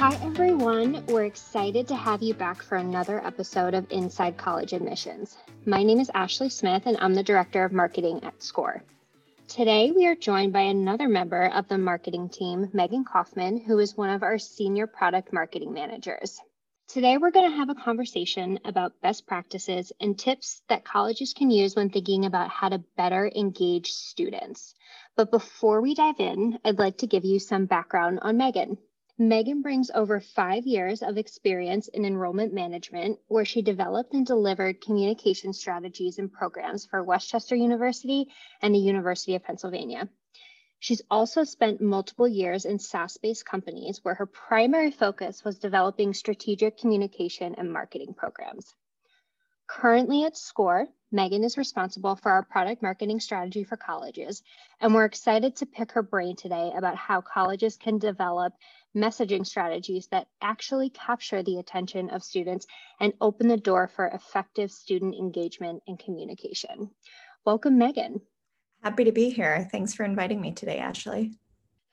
Hi, 0.00 0.14
everyone. 0.24 1.04
We're 1.08 1.26
excited 1.26 1.86
to 1.88 1.94
have 1.94 2.22
you 2.22 2.32
back 2.32 2.62
for 2.62 2.76
another 2.76 3.22
episode 3.22 3.74
of 3.74 3.92
Inside 3.92 4.38
College 4.38 4.72
Admissions. 4.72 5.36
My 5.66 5.82
name 5.82 6.00
is 6.00 6.10
Ashley 6.14 6.48
Smith, 6.48 6.84
and 6.86 6.96
I'm 7.00 7.12
the 7.12 7.22
Director 7.22 7.64
of 7.64 7.72
Marketing 7.72 8.24
at 8.24 8.42
Scoir. 8.42 8.82
Today, 9.46 9.92
we 9.94 10.06
are 10.06 10.14
joined 10.14 10.54
by 10.54 10.62
another 10.62 11.06
member 11.06 11.48
of 11.48 11.68
the 11.68 11.76
marketing 11.76 12.30
team, 12.30 12.70
Megan 12.72 13.04
Kaufman, 13.04 13.60
who 13.60 13.78
is 13.78 13.94
one 13.94 14.08
of 14.08 14.22
our 14.22 14.38
senior 14.38 14.86
product 14.86 15.34
marketing 15.34 15.74
managers. 15.74 16.40
Today, 16.88 17.18
we're 17.18 17.30
going 17.30 17.50
to 17.50 17.58
have 17.58 17.68
a 17.68 17.74
conversation 17.74 18.58
about 18.64 19.02
best 19.02 19.26
practices 19.26 19.92
and 20.00 20.18
tips 20.18 20.62
that 20.70 20.82
colleges 20.82 21.34
can 21.34 21.50
use 21.50 21.76
when 21.76 21.90
thinking 21.90 22.24
about 22.24 22.48
how 22.48 22.70
to 22.70 22.82
better 22.96 23.30
engage 23.36 23.92
students. 23.92 24.74
But 25.14 25.30
before 25.30 25.82
we 25.82 25.94
dive 25.94 26.20
in, 26.20 26.58
I'd 26.64 26.78
like 26.78 26.96
to 26.98 27.06
give 27.06 27.26
you 27.26 27.38
some 27.38 27.66
background 27.66 28.20
on 28.22 28.38
Megan. 28.38 28.78
Megan 29.20 29.60
brings 29.60 29.90
over 29.90 30.18
five 30.18 30.66
years 30.66 31.02
of 31.02 31.18
experience 31.18 31.88
in 31.88 32.06
enrollment 32.06 32.54
management, 32.54 33.18
where 33.28 33.44
she 33.44 33.60
developed 33.60 34.14
and 34.14 34.24
delivered 34.24 34.80
communication 34.80 35.52
strategies 35.52 36.18
and 36.18 36.32
programs 36.32 36.86
for 36.86 37.04
West 37.04 37.28
Chester 37.28 37.54
University 37.54 38.28
and 38.62 38.74
the 38.74 38.78
University 38.78 39.34
of 39.34 39.44
Pennsylvania. 39.44 40.08
She's 40.78 41.02
also 41.10 41.44
spent 41.44 41.82
multiple 41.82 42.26
years 42.26 42.64
in 42.64 42.78
SaaS 42.78 43.18
based 43.18 43.44
companies 43.44 44.00
where 44.02 44.14
her 44.14 44.24
primary 44.24 44.90
focus 44.90 45.44
was 45.44 45.58
developing 45.58 46.14
strategic 46.14 46.78
communication 46.78 47.54
and 47.58 47.70
marketing 47.70 48.14
programs. 48.14 48.74
Currently 49.66 50.24
at 50.24 50.36
Scoir, 50.36 50.88
Megan 51.12 51.44
is 51.44 51.58
responsible 51.58 52.16
for 52.16 52.32
our 52.32 52.42
product 52.42 52.82
marketing 52.82 53.20
strategy 53.20 53.64
for 53.64 53.76
colleges, 53.76 54.42
and 54.80 54.94
we're 54.94 55.04
excited 55.04 55.56
to 55.56 55.66
pick 55.66 55.92
her 55.92 56.02
brain 56.02 56.36
today 56.36 56.72
about 56.74 56.96
how 56.96 57.20
colleges 57.20 57.76
can 57.76 57.98
develop 57.98 58.52
messaging 58.96 59.46
strategies 59.46 60.08
that 60.08 60.26
actually 60.40 60.90
capture 60.90 61.42
the 61.42 61.58
attention 61.58 62.10
of 62.10 62.22
students 62.22 62.66
and 63.00 63.12
open 63.20 63.48
the 63.48 63.56
door 63.56 63.88
for 63.88 64.06
effective 64.08 64.70
student 64.70 65.14
engagement 65.14 65.82
and 65.86 65.98
communication. 65.98 66.90
Welcome, 67.44 67.78
Megan. 67.78 68.20
Happy 68.82 69.04
to 69.04 69.12
be 69.12 69.30
here. 69.30 69.68
Thanks 69.70 69.94
for 69.94 70.04
inviting 70.04 70.40
me 70.40 70.52
today, 70.52 70.78
Ashley. 70.78 71.32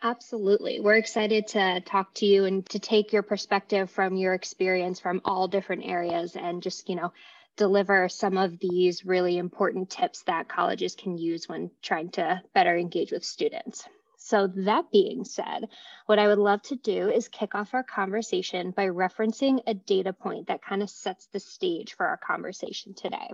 Absolutely. 0.02 0.80
We're 0.80 0.96
excited 0.96 1.48
to 1.48 1.82
talk 1.82 2.14
to 2.16 2.26
you 2.26 2.46
and 2.46 2.66
to 2.70 2.80
take 2.80 3.12
your 3.12 3.24
perspective 3.24 3.90
from 3.90 4.16
your 4.16 4.34
experience 4.34 5.00
from 5.00 5.22
all 5.26 5.48
different 5.48 5.86
areas 5.86 6.36
and 6.36 6.62
just, 6.62 6.88
you 6.88 6.96
know, 6.96 7.12
deliver 7.56 8.08
some 8.08 8.38
of 8.38 8.60
these 8.60 9.06
really 9.06 9.38
important 9.38 9.90
tips 9.90 10.22
that 10.24 10.48
colleges 10.48 10.96
can 10.96 11.18
use 11.18 11.50
when 11.50 11.72
trying 11.82 12.10
to 12.12 12.42
better 12.54 12.78
engage 12.78 13.12
with 13.12 13.26
students. 13.26 13.88
So, 14.20 14.48
that 14.48 14.92
being 14.92 15.24
said, 15.24 15.70
what 16.08 16.20
I 16.20 16.28
would 16.28 16.40
love 16.40 16.62
to 16.64 16.76
do 16.76 17.10
is 17.10 17.28
kick 17.28 17.56
off 17.56 17.74
our 17.74 17.84
conversation 17.84 18.72
by 18.72 18.88
referencing 18.88 19.62
a 19.68 19.74
data 19.76 20.12
point 20.12 20.48
that 20.48 20.64
kind 20.64 20.82
of 20.82 20.90
sets 20.90 21.28
the 21.28 21.40
stage 21.40 21.94
for 21.94 22.06
our 22.08 22.18
conversation 22.18 22.94
today. 22.96 23.32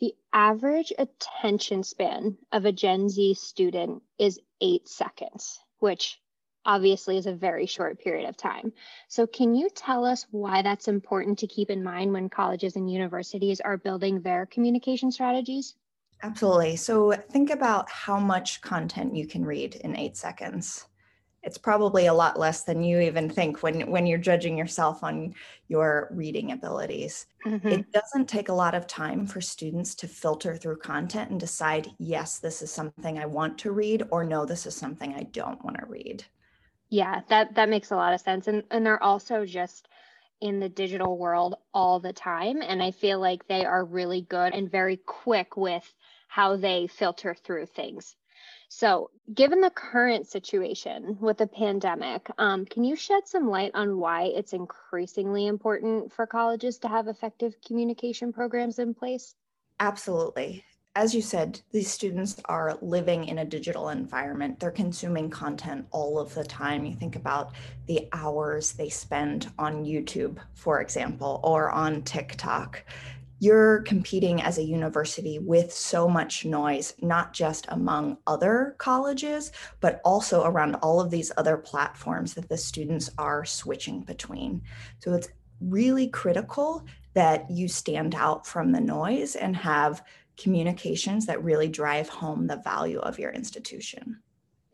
The 0.00 0.14
average 0.32 0.94
attention 0.98 1.82
span 1.82 2.38
of 2.50 2.64
a 2.64 2.72
Gen 2.72 3.10
Z 3.10 3.34
student 3.34 4.02
is 4.18 4.40
eight 4.62 4.88
seconds, 4.88 5.60
which 5.78 6.18
obviously 6.64 7.18
is 7.18 7.26
a 7.26 7.34
very 7.34 7.66
short 7.66 7.98
period 8.00 8.26
of 8.26 8.38
time. 8.38 8.72
So, 9.08 9.26
can 9.26 9.54
you 9.54 9.68
tell 9.68 10.06
us 10.06 10.26
why 10.30 10.62
that's 10.62 10.88
important 10.88 11.40
to 11.40 11.46
keep 11.46 11.68
in 11.68 11.84
mind 11.84 12.14
when 12.14 12.30
colleges 12.30 12.76
and 12.76 12.90
universities 12.90 13.60
are 13.60 13.76
building 13.76 14.22
their 14.22 14.46
communication 14.46 15.12
strategies? 15.12 15.74
Absolutely. 16.22 16.76
So 16.76 17.12
think 17.12 17.50
about 17.50 17.90
how 17.90 18.18
much 18.18 18.60
content 18.60 19.16
you 19.16 19.26
can 19.26 19.44
read 19.44 19.76
in 19.76 19.96
eight 19.96 20.16
seconds. 20.16 20.86
It's 21.42 21.56
probably 21.56 22.04
a 22.04 22.12
lot 22.12 22.38
less 22.38 22.64
than 22.64 22.82
you 22.82 23.00
even 23.00 23.30
think 23.30 23.62
when, 23.62 23.90
when 23.90 24.06
you're 24.06 24.18
judging 24.18 24.58
yourself 24.58 25.02
on 25.02 25.34
your 25.68 26.10
reading 26.12 26.52
abilities. 26.52 27.26
Mm-hmm. 27.46 27.68
It 27.68 27.92
doesn't 27.92 28.28
take 28.28 28.50
a 28.50 28.54
lot 28.54 28.74
of 28.74 28.86
time 28.86 29.26
for 29.26 29.40
students 29.40 29.94
to 29.94 30.08
filter 30.08 30.54
through 30.54 30.76
content 30.76 31.30
and 31.30 31.40
decide, 31.40 31.88
yes, 31.98 32.38
this 32.38 32.60
is 32.60 32.70
something 32.70 33.18
I 33.18 33.24
want 33.24 33.56
to 33.60 33.72
read, 33.72 34.02
or 34.10 34.22
no, 34.22 34.44
this 34.44 34.66
is 34.66 34.76
something 34.76 35.14
I 35.14 35.22
don't 35.22 35.64
want 35.64 35.78
to 35.78 35.86
read. 35.86 36.22
Yeah, 36.90 37.22
that 37.28 37.54
that 37.54 37.70
makes 37.70 37.92
a 37.92 37.96
lot 37.96 38.12
of 38.12 38.20
sense. 38.20 38.46
And 38.46 38.64
and 38.70 38.84
they're 38.84 39.02
also 39.02 39.46
just 39.46 39.88
in 40.40 40.58
the 40.58 40.68
digital 40.68 41.16
world 41.16 41.54
all 41.72 42.00
the 42.00 42.12
time. 42.12 42.62
And 42.62 42.82
I 42.82 42.90
feel 42.90 43.20
like 43.20 43.46
they 43.46 43.64
are 43.64 43.84
really 43.84 44.22
good 44.22 44.54
and 44.54 44.70
very 44.70 44.96
quick 44.96 45.56
with 45.56 45.94
how 46.30 46.56
they 46.56 46.86
filter 46.86 47.34
through 47.34 47.66
things. 47.66 48.14
So, 48.68 49.10
given 49.34 49.60
the 49.60 49.70
current 49.70 50.28
situation 50.28 51.18
with 51.20 51.38
the 51.38 51.48
pandemic, 51.48 52.30
um, 52.38 52.64
can 52.66 52.84
you 52.84 52.94
shed 52.94 53.26
some 53.26 53.50
light 53.50 53.72
on 53.74 53.98
why 53.98 54.26
it's 54.26 54.52
increasingly 54.52 55.48
important 55.48 56.12
for 56.12 56.28
colleges 56.28 56.78
to 56.78 56.88
have 56.88 57.08
effective 57.08 57.56
communication 57.66 58.32
programs 58.32 58.78
in 58.78 58.94
place? 58.94 59.34
Absolutely. 59.80 60.64
As 60.94 61.16
you 61.16 61.22
said, 61.22 61.60
these 61.72 61.90
students 61.90 62.40
are 62.44 62.78
living 62.80 63.24
in 63.24 63.38
a 63.38 63.44
digital 63.44 63.88
environment. 63.88 64.60
They're 64.60 64.70
consuming 64.70 65.30
content 65.30 65.86
all 65.90 66.20
of 66.20 66.32
the 66.34 66.44
time. 66.44 66.84
You 66.84 66.94
think 66.94 67.16
about 67.16 67.54
the 67.86 68.08
hours 68.12 68.72
they 68.72 68.88
spend 68.88 69.50
on 69.58 69.84
YouTube, 69.84 70.38
for 70.54 70.80
example, 70.80 71.40
or 71.42 71.70
on 71.70 72.02
TikTok 72.02 72.84
you're 73.40 73.80
competing 73.82 74.42
as 74.42 74.58
a 74.58 74.62
university 74.62 75.38
with 75.38 75.72
so 75.72 76.06
much 76.06 76.44
noise, 76.44 76.94
not 77.00 77.32
just 77.32 77.64
among 77.70 78.18
other 78.26 78.76
colleges, 78.78 79.50
but 79.80 80.00
also 80.04 80.44
around 80.44 80.74
all 80.76 81.00
of 81.00 81.10
these 81.10 81.32
other 81.38 81.56
platforms 81.56 82.34
that 82.34 82.48
the 82.50 82.56
students 82.56 83.10
are 83.16 83.46
switching 83.46 84.02
between. 84.02 84.60
So 84.98 85.14
it's 85.14 85.30
really 85.60 86.08
critical 86.08 86.84
that 87.14 87.50
you 87.50 87.66
stand 87.66 88.14
out 88.14 88.46
from 88.46 88.72
the 88.72 88.80
noise 88.80 89.36
and 89.36 89.56
have 89.56 90.04
communications 90.36 91.24
that 91.26 91.42
really 91.42 91.68
drive 91.68 92.10
home 92.10 92.46
the 92.46 92.56
value 92.56 92.98
of 92.98 93.18
your 93.18 93.30
institution. 93.30 94.20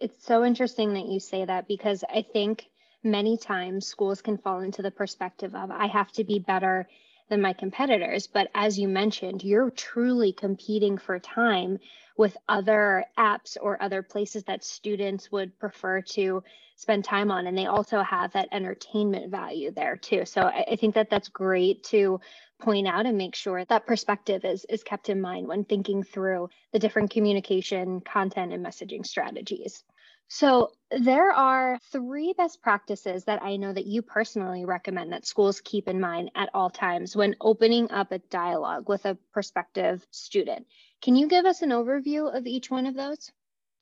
It's 0.01 0.27
so 0.27 0.45
interesting 0.45 0.93
that 0.95 1.07
you 1.07 1.21
say 1.21 1.45
that 1.45 1.69
because 1.69 2.03
I 2.13 2.25
think 2.33 2.67
many 3.05 3.39
times 3.39 3.87
schools 3.87 4.21
can 4.21 4.39
fall 4.39 4.61
into 4.61 4.83
the 4.83 4.91
perspective 4.91 5.55
of 5.55 5.71
I 5.71 5.87
have 5.87 6.11
to 6.13 6.25
be 6.25 6.41
better 6.41 6.89
than 7.29 7.41
my 7.41 7.53
competitors. 7.53 8.27
But 8.27 8.51
as 8.55 8.79
you 8.79 8.89
mentioned, 8.89 9.43
you're 9.43 9.71
truly 9.71 10.33
competing 10.33 10.99
for 10.99 11.19
time 11.19 11.79
with 12.17 12.37
other 12.49 13.05
apps 13.19 13.57
or 13.61 13.83
other 13.83 14.03
places 14.03 14.45
that 14.45 14.65
students 14.65 15.31
would 15.31 15.59
prefer 15.59 16.01
to 16.01 16.43
spend 16.77 17.05
time 17.05 17.31
on. 17.31 17.47
And 17.47 17.57
they 17.57 17.67
also 17.67 18.03
have 18.03 18.33
that 18.33 18.49
entertainment 18.53 19.31
value 19.31 19.71
there 19.71 19.97
too. 19.97 20.25
So 20.25 20.43
I, 20.43 20.77
think 20.77 20.95
that 20.95 21.11
that's 21.11 21.29
great 21.29 21.85
to 21.85 22.21
point 22.59 22.87
out 22.87 23.07
and 23.07 23.19
make 23.19 23.35
sure 23.35 23.65
that 23.65 23.87
perspective 23.87 24.45
is, 24.45 24.65
is 24.69 24.83
kept 24.83 25.09
in 25.09 25.21
mind 25.21 25.47
when 25.47 25.65
thinking 25.65 26.03
through 26.03 26.49
the 26.73 26.79
different 26.79 27.11
communication, 27.11 28.01
content, 28.01 28.53
and 28.53 28.65
messaging 28.65 29.05
strategies. 29.05 29.85
So, 30.29 30.73
there 30.91 31.33
are 31.33 31.79
three 31.93 32.33
best 32.37 32.63
practices 32.63 33.25
that 33.25 33.43
I 33.43 33.57
know 33.57 33.73
that 33.73 33.87
you 33.87 34.03
personally 34.03 34.65
recommend 34.65 35.13
that 35.13 35.27
schools 35.27 35.61
keep 35.61 35.89
in 35.89 36.01
mind 36.01 36.31
at 36.35 36.51
all 36.55 36.71
times 36.71 37.15
when 37.15 37.37
opening 37.41 37.91
up 37.91 38.13
a 38.13 38.19
dialogue 38.19 38.89
with 38.89 39.05
a 39.05 39.17
prospective 39.33 40.07
student. 40.11 40.67
Can 41.01 41.15
you 41.17 41.29
give 41.29 41.45
us 41.45 41.63
an 41.63 41.71
overview 41.71 42.35
of 42.37 42.47
each 42.47 42.71
one 42.71 42.87
of 42.87 42.95
those? 42.95 43.31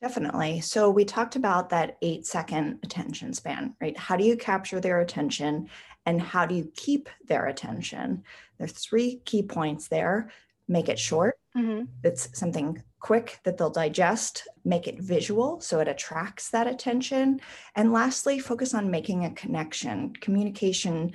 Definitely. 0.02 0.60
So, 0.60 0.90
we 0.90 1.04
talked 1.04 1.36
about 1.36 1.70
that 1.70 1.96
eight 2.02 2.26
second 2.26 2.80
attention 2.82 3.32
span, 3.32 3.74
right? 3.80 3.96
How 3.96 4.16
do 4.16 4.24
you 4.24 4.36
capture 4.36 4.80
their 4.80 5.00
attention 5.00 5.70
and 6.04 6.20
how 6.20 6.44
do 6.44 6.54
you 6.54 6.70
keep 6.76 7.08
their 7.26 7.46
attention? 7.46 8.22
There's 8.58 8.72
three 8.72 9.20
key 9.24 9.42
points 9.42 9.88
there 9.88 10.30
make 10.68 10.88
it 10.88 10.98
short. 10.98 11.38
Mm-hmm. 11.56 11.84
It's 12.02 12.38
something 12.38 12.82
quick 13.04 13.38
that 13.44 13.58
they'll 13.58 13.68
digest, 13.68 14.48
make 14.64 14.88
it 14.88 14.98
visual 14.98 15.60
so 15.60 15.78
it 15.78 15.88
attracts 15.88 16.48
that 16.48 16.66
attention. 16.66 17.38
And 17.76 17.92
lastly, 17.92 18.38
focus 18.38 18.72
on 18.72 18.90
making 18.90 19.26
a 19.26 19.34
connection. 19.34 20.14
Communication 20.22 21.12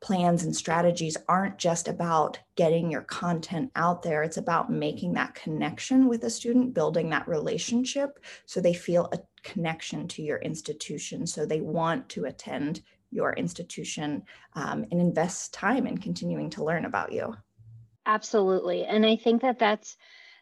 plans 0.00 0.42
and 0.42 0.56
strategies 0.56 1.16
aren't 1.28 1.58
just 1.58 1.86
about 1.86 2.40
getting 2.56 2.90
your 2.90 3.02
content 3.02 3.70
out 3.76 4.02
there, 4.02 4.24
it's 4.24 4.36
about 4.36 4.72
making 4.72 5.12
that 5.12 5.32
connection 5.36 6.08
with 6.08 6.24
a 6.24 6.30
student, 6.30 6.74
building 6.74 7.10
that 7.10 7.28
relationship 7.28 8.18
so 8.44 8.60
they 8.60 8.74
feel 8.74 9.08
a 9.12 9.20
connection 9.44 10.08
to 10.08 10.22
your 10.22 10.38
institution, 10.38 11.24
so 11.24 11.46
they 11.46 11.60
want 11.60 12.08
to 12.08 12.24
attend 12.24 12.82
your 13.12 13.32
institution 13.34 14.24
um, 14.54 14.84
and 14.90 15.00
invest 15.00 15.54
time 15.54 15.86
in 15.86 15.96
continuing 15.98 16.50
to 16.50 16.64
learn 16.64 16.84
about 16.84 17.12
you. 17.12 17.32
Absolutely. 18.06 18.84
And 18.86 19.06
I 19.06 19.14
think 19.14 19.42
that 19.42 19.60
that's 19.60 19.96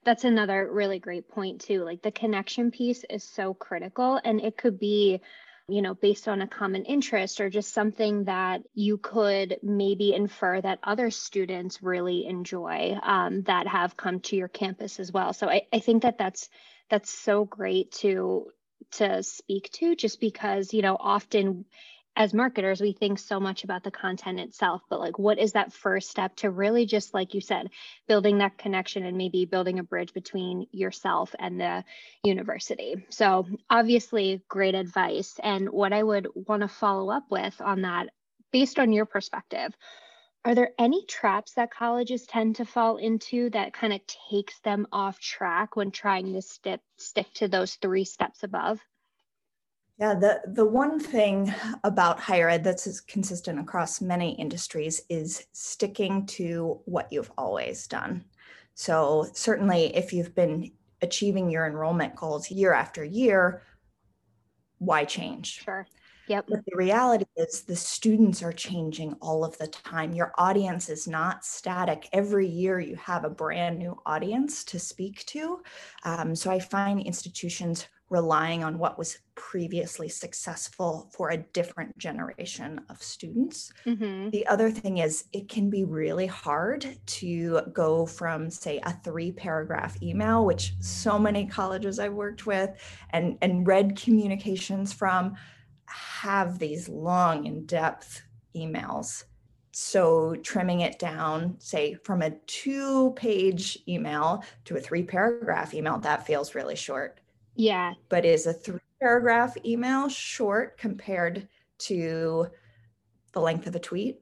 that's 0.04 0.24
another 0.24 0.68
really 0.72 0.98
great 0.98 1.28
point 1.28 1.60
too. 1.60 1.84
Like 1.84 2.02
the 2.02 2.12
connection 2.12 2.70
piece 2.70 3.04
is 3.08 3.24
so 3.24 3.54
critical 3.54 4.20
and 4.22 4.40
it 4.40 4.56
could 4.56 4.78
be 4.78 5.20
you 5.70 5.82
know, 5.82 5.94
based 5.94 6.26
on 6.26 6.42
a 6.42 6.48
common 6.48 6.84
interest 6.84 7.40
or 7.40 7.48
just 7.48 7.72
something 7.72 8.24
that 8.24 8.62
you 8.74 8.98
could 8.98 9.58
maybe 9.62 10.12
infer 10.12 10.60
that 10.60 10.80
other 10.82 11.10
students 11.10 11.82
really 11.82 12.26
enjoy 12.26 12.96
um, 13.02 13.42
that 13.42 13.68
have 13.68 13.96
come 13.96 14.20
to 14.20 14.36
your 14.36 14.48
campus 14.48 14.98
as 14.98 15.12
well. 15.12 15.32
So 15.32 15.48
I, 15.48 15.62
I 15.72 15.78
think 15.78 16.02
that 16.02 16.18
that's 16.18 16.48
that's 16.90 17.10
so 17.10 17.44
great 17.44 17.92
to 17.92 18.48
to 18.92 19.22
speak 19.22 19.70
to 19.72 19.94
just 19.94 20.20
because 20.20 20.74
you 20.74 20.82
know 20.82 20.96
often 20.98 21.64
as 22.16 22.34
marketers, 22.34 22.80
we 22.80 22.92
think 22.92 23.18
so 23.18 23.40
much 23.40 23.64
about 23.64 23.84
the 23.84 23.90
content 23.90 24.40
itself, 24.40 24.82
but 24.90 25.00
like, 25.00 25.18
what 25.18 25.38
is 25.38 25.52
that 25.52 25.72
first 25.72 26.10
step 26.10 26.36
to 26.36 26.50
really 26.50 26.84
just, 26.84 27.14
like 27.14 27.34
you 27.34 27.40
said, 27.40 27.70
building 28.08 28.38
that 28.38 28.58
connection 28.58 29.04
and 29.04 29.16
maybe 29.16 29.46
building 29.46 29.78
a 29.78 29.84
bridge 29.84 30.12
between 30.12 30.66
yourself 30.72 31.34
and 31.38 31.60
the 31.60 31.84
university? 32.24 33.06
So, 33.10 33.46
obviously, 33.70 34.42
great 34.48 34.74
advice. 34.74 35.38
And 35.42 35.70
what 35.70 35.92
I 35.92 36.02
would 36.02 36.28
want 36.34 36.62
to 36.62 36.68
follow 36.68 37.10
up 37.10 37.24
with 37.30 37.60
on 37.60 37.82
that, 37.82 38.08
based 38.52 38.78
on 38.78 38.92
your 38.92 39.06
perspective, 39.06 39.72
are 40.44 40.54
there 40.54 40.72
any 40.78 41.04
traps 41.06 41.54
that 41.54 41.70
colleges 41.72 42.26
tend 42.26 42.56
to 42.56 42.64
fall 42.64 42.96
into 42.96 43.50
that 43.50 43.72
kind 43.72 43.92
of 43.92 44.00
takes 44.30 44.58
them 44.60 44.86
off 44.92 45.20
track 45.20 45.76
when 45.76 45.90
trying 45.90 46.32
to 46.32 46.42
stick 46.42 46.80
stick 46.98 47.32
to 47.34 47.48
those 47.48 47.74
three 47.76 48.04
steps 48.04 48.42
above? 48.42 48.80
Yeah, 50.00 50.14
the, 50.14 50.40
the 50.46 50.64
one 50.64 50.98
thing 50.98 51.54
about 51.84 52.18
higher 52.18 52.48
ed 52.48 52.64
that's 52.64 53.00
consistent 53.02 53.60
across 53.60 54.00
many 54.00 54.32
industries 54.32 55.02
is 55.10 55.46
sticking 55.52 56.24
to 56.26 56.80
what 56.86 57.12
you've 57.12 57.30
always 57.36 57.86
done. 57.86 58.24
So, 58.74 59.28
certainly, 59.34 59.94
if 59.94 60.14
you've 60.14 60.34
been 60.34 60.72
achieving 61.02 61.50
your 61.50 61.66
enrollment 61.66 62.16
goals 62.16 62.50
year 62.50 62.72
after 62.72 63.04
year, 63.04 63.62
why 64.78 65.04
change? 65.04 65.62
Sure. 65.62 65.86
Yep. 66.28 66.46
But 66.48 66.60
the 66.64 66.76
reality 66.76 67.26
is 67.36 67.62
the 67.62 67.76
students 67.76 68.42
are 68.42 68.52
changing 68.52 69.14
all 69.20 69.44
of 69.44 69.58
the 69.58 69.66
time. 69.66 70.14
Your 70.14 70.32
audience 70.38 70.88
is 70.88 71.08
not 71.08 71.44
static. 71.44 72.08
Every 72.12 72.46
year 72.46 72.80
you 72.80 72.96
have 72.96 73.24
a 73.24 73.30
brand 73.30 73.78
new 73.78 74.00
audience 74.06 74.64
to 74.64 74.78
speak 74.78 75.26
to. 75.26 75.60
Um, 76.04 76.34
so 76.34 76.50
I 76.50 76.58
find 76.58 77.00
institutions 77.00 77.86
relying 78.10 78.64
on 78.64 78.76
what 78.76 78.98
was 78.98 79.18
previously 79.36 80.08
successful 80.08 81.08
for 81.12 81.30
a 81.30 81.36
different 81.38 81.96
generation 81.96 82.80
of 82.90 83.00
students. 83.02 83.72
Mm-hmm. 83.86 84.30
The 84.30 84.46
other 84.48 84.70
thing 84.70 84.98
is, 84.98 85.24
it 85.32 85.48
can 85.48 85.70
be 85.70 85.84
really 85.84 86.26
hard 86.26 86.98
to 87.06 87.60
go 87.72 88.04
from, 88.04 88.50
say, 88.50 88.80
a 88.82 88.92
three 89.04 89.30
paragraph 89.30 90.00
email, 90.02 90.44
which 90.44 90.74
so 90.80 91.18
many 91.18 91.46
colleges 91.46 92.00
I've 92.00 92.12
worked 92.12 92.46
with 92.46 92.70
and, 93.10 93.38
and 93.40 93.66
read 93.66 93.96
communications 93.96 94.92
from 94.92 95.36
have 95.86 96.58
these 96.58 96.88
long, 96.88 97.46
in 97.46 97.64
depth 97.64 98.22
emails. 98.56 99.24
So, 99.72 100.34
trimming 100.42 100.80
it 100.80 100.98
down, 100.98 101.54
say 101.60 101.94
from 101.94 102.22
a 102.22 102.30
two 102.30 103.12
page 103.12 103.78
email 103.86 104.42
to 104.64 104.76
a 104.76 104.80
three 104.80 105.04
paragraph 105.04 105.74
email, 105.74 105.98
that 105.98 106.26
feels 106.26 106.56
really 106.56 106.74
short 106.74 107.19
yeah. 107.54 107.94
But 108.08 108.24
is 108.24 108.46
a 108.46 108.52
three 108.52 108.80
paragraph 109.00 109.56
email 109.64 110.08
short 110.08 110.78
compared 110.78 111.48
to 111.78 112.46
the 113.32 113.40
length 113.40 113.66
of 113.66 113.74
a 113.74 113.80
tweet? 113.80 114.20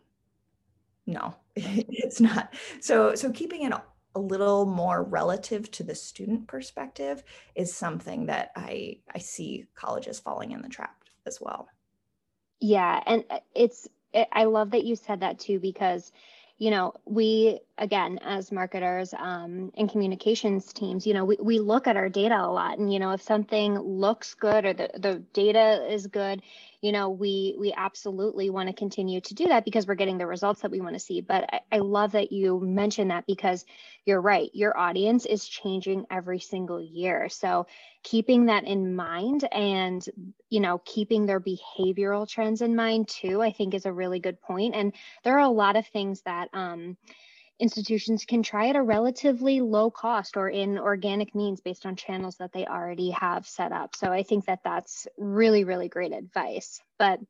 No, 1.07 1.35
it's 1.57 2.21
not. 2.21 2.55
So 2.81 3.15
so 3.15 3.31
keeping 3.33 3.63
it 3.63 3.73
a 3.73 4.19
little 4.19 4.67
more 4.67 5.03
relative 5.03 5.71
to 5.71 5.85
the 5.85 5.95
student 5.95 6.47
perspective 6.49 7.23
is 7.55 7.75
something 7.75 8.27
that 8.27 8.51
I 8.57 8.99
I 9.15 9.19
see 9.19 9.67
colleges 9.75 10.19
falling 10.19 10.53
in 10.53 10.63
the 10.63 10.69
trap 10.69 11.05
as 11.27 11.41
well. 11.41 11.69
Yeah, 12.61 13.03
and 13.07 13.25
uh, 13.31 13.41
it's 13.55 13.89
I 14.33 14.45
love 14.45 14.71
that 14.73 14.85
you 14.85 14.97
said 14.97 15.21
that 15.21 15.39
too 15.39 15.61
because 15.61 16.13
you 16.59 16.71
know 16.71 16.95
we 17.05 17.61
again 17.79 18.19
as 18.23 18.53
marketers 18.53 19.15
um, 19.15 19.73
and 19.77 19.91
communications 19.91 20.73
teams 20.73 21.07
you 21.07 21.15
know 21.15 21.25
we, 21.25 21.37
we 21.41 21.59
look 21.59 21.87
at 21.87 21.97
our 21.97 22.09
data 22.09 22.37
a 22.37 22.51
lot 22.51 22.79
and 22.79 22.93
you 22.93 22.99
know 22.99 23.13
if 23.13 23.23
something 23.23 23.79
looks 23.79 24.35
good 24.35 24.65
or 24.65 24.73
the, 24.73 24.91
the 24.99 25.23
data 25.33 25.87
is 25.91 26.07
good 26.07 26.43
you 26.81 26.93
know 26.93 27.11
we 27.11 27.57
we 27.59 27.73
absolutely 27.77 28.51
want 28.51 28.69
to 28.69 28.73
continue 28.73 29.21
to 29.21 29.35
do 29.35 29.47
that 29.47 29.65
because 29.65 29.87
we're 29.87 29.95
getting 29.95 30.19
the 30.19 30.27
results 30.27 30.61
that 30.63 30.71
we 30.71 30.81
want 30.81 30.95
to 30.95 31.01
see. 31.01 31.21
But 31.21 31.49
I, 31.53 31.61
I 31.73 31.79
love 31.79 32.13
that 32.13 32.31
you 32.33 32.61
mentioned 32.61 33.11
that 33.11 33.27
because 33.27 33.65
you're 34.05 34.21
right 34.21 34.51
your 34.53 34.77
audience 34.79 35.27
is 35.27 35.47
changing 35.47 36.07
every 36.11 36.39
single 36.39 36.81
year. 36.81 37.29
So 37.29 37.67
keeping 38.03 38.47
that 38.47 38.65
in 38.65 38.95
mind 38.95 39.47
and 39.53 40.05
you 40.49 40.61
know 40.61 40.81
keeping 40.85 41.27
their 41.27 41.41
behavioral 41.41 42.29
trends 42.29 42.63
in 42.63 42.77
mind 42.77 43.09
too 43.09 43.43
i 43.43 43.51
think 43.51 43.75
is 43.75 43.87
a 43.87 43.93
really 43.93 44.21
good 44.21 44.41
point. 44.41 44.75
And 44.75 44.93
there 45.25 45.35
are 45.35 45.47
a 45.47 45.49
lot 45.49 45.77
of 45.77 45.87
things 45.87 46.23
that 46.23 46.49
um, 46.53 46.97
institutions 47.61 48.25
can 48.25 48.43
try 48.43 48.69
at 48.69 48.77
a 48.77 48.83
relatively 48.83 49.61
low 49.61 49.91
cost 49.91 50.37
or 50.37 50.49
in 50.49 50.79
organic 50.79 51.35
means 51.35 51.61
based 51.61 51.87
on 51.87 51.97
channels 51.97 52.37
that 52.37 52.53
they 52.53 52.67
already 52.67 53.11
have 53.11 53.47
set 53.47 53.73
up. 53.73 53.97
So 53.97 54.13
I 54.13 54.23
think 54.23 54.47
that 54.47 54.61
that's 54.65 55.07
really, 55.17 55.65
really 55.65 55.89
great 55.89 56.13
advice. 56.13 56.81
But 56.99 57.21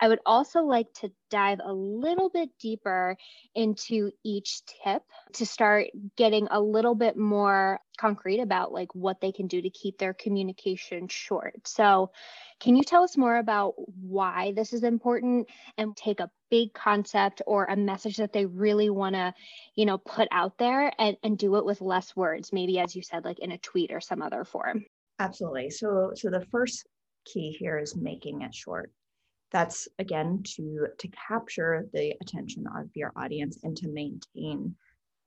I 0.00 0.08
would 0.08 0.20
also 0.26 0.60
like 0.60 0.92
to 1.00 1.10
dive 1.30 1.60
a 1.64 1.72
little 1.72 2.28
bit 2.28 2.50
deeper 2.60 3.16
into 3.54 4.12
each 4.24 4.62
tip 4.84 5.02
to 5.34 5.46
start 5.46 5.86
getting 6.16 6.48
a 6.50 6.60
little 6.60 6.94
bit 6.94 7.16
more 7.16 7.80
concrete 7.98 8.40
about 8.40 8.72
like 8.72 8.94
what 8.94 9.20
they 9.20 9.32
can 9.32 9.46
do 9.46 9.62
to 9.62 9.70
keep 9.70 9.98
their 9.98 10.12
communication 10.12 11.08
short. 11.08 11.66
So, 11.66 12.10
can 12.60 12.76
you 12.76 12.82
tell 12.82 13.02
us 13.02 13.16
more 13.16 13.36
about 13.36 13.74
why 14.00 14.52
this 14.54 14.72
is 14.72 14.82
important 14.82 15.48
and 15.76 15.96
take 15.96 16.20
a 16.20 16.30
big 16.50 16.72
concept 16.72 17.42
or 17.46 17.64
a 17.64 17.76
message 17.76 18.16
that 18.16 18.32
they 18.32 18.46
really 18.46 18.90
want 18.90 19.14
to, 19.14 19.34
you 19.74 19.84
know, 19.84 19.98
put 19.98 20.28
out 20.30 20.56
there 20.58 20.92
and, 20.98 21.16
and 21.22 21.36
do 21.36 21.56
it 21.56 21.64
with 21.64 21.80
less 21.80 22.14
words, 22.16 22.52
maybe 22.52 22.78
as 22.78 22.94
you 22.94 23.02
said, 23.02 23.24
like 23.24 23.38
in 23.40 23.52
a 23.52 23.58
tweet 23.58 23.92
or 23.92 24.00
some 24.00 24.22
other 24.22 24.44
form? 24.44 24.84
Absolutely. 25.18 25.70
So 25.70 26.12
so 26.14 26.30
the 26.30 26.46
first 26.50 26.86
key 27.24 27.50
here 27.58 27.78
is 27.78 27.96
making 27.96 28.42
it 28.42 28.54
short 28.54 28.92
that's 29.52 29.88
again 29.98 30.42
to 30.44 30.88
to 30.98 31.08
capture 31.28 31.86
the 31.92 32.14
attention 32.20 32.64
of 32.78 32.88
your 32.94 33.12
audience 33.16 33.58
and 33.62 33.76
to 33.76 33.88
maintain 33.88 34.74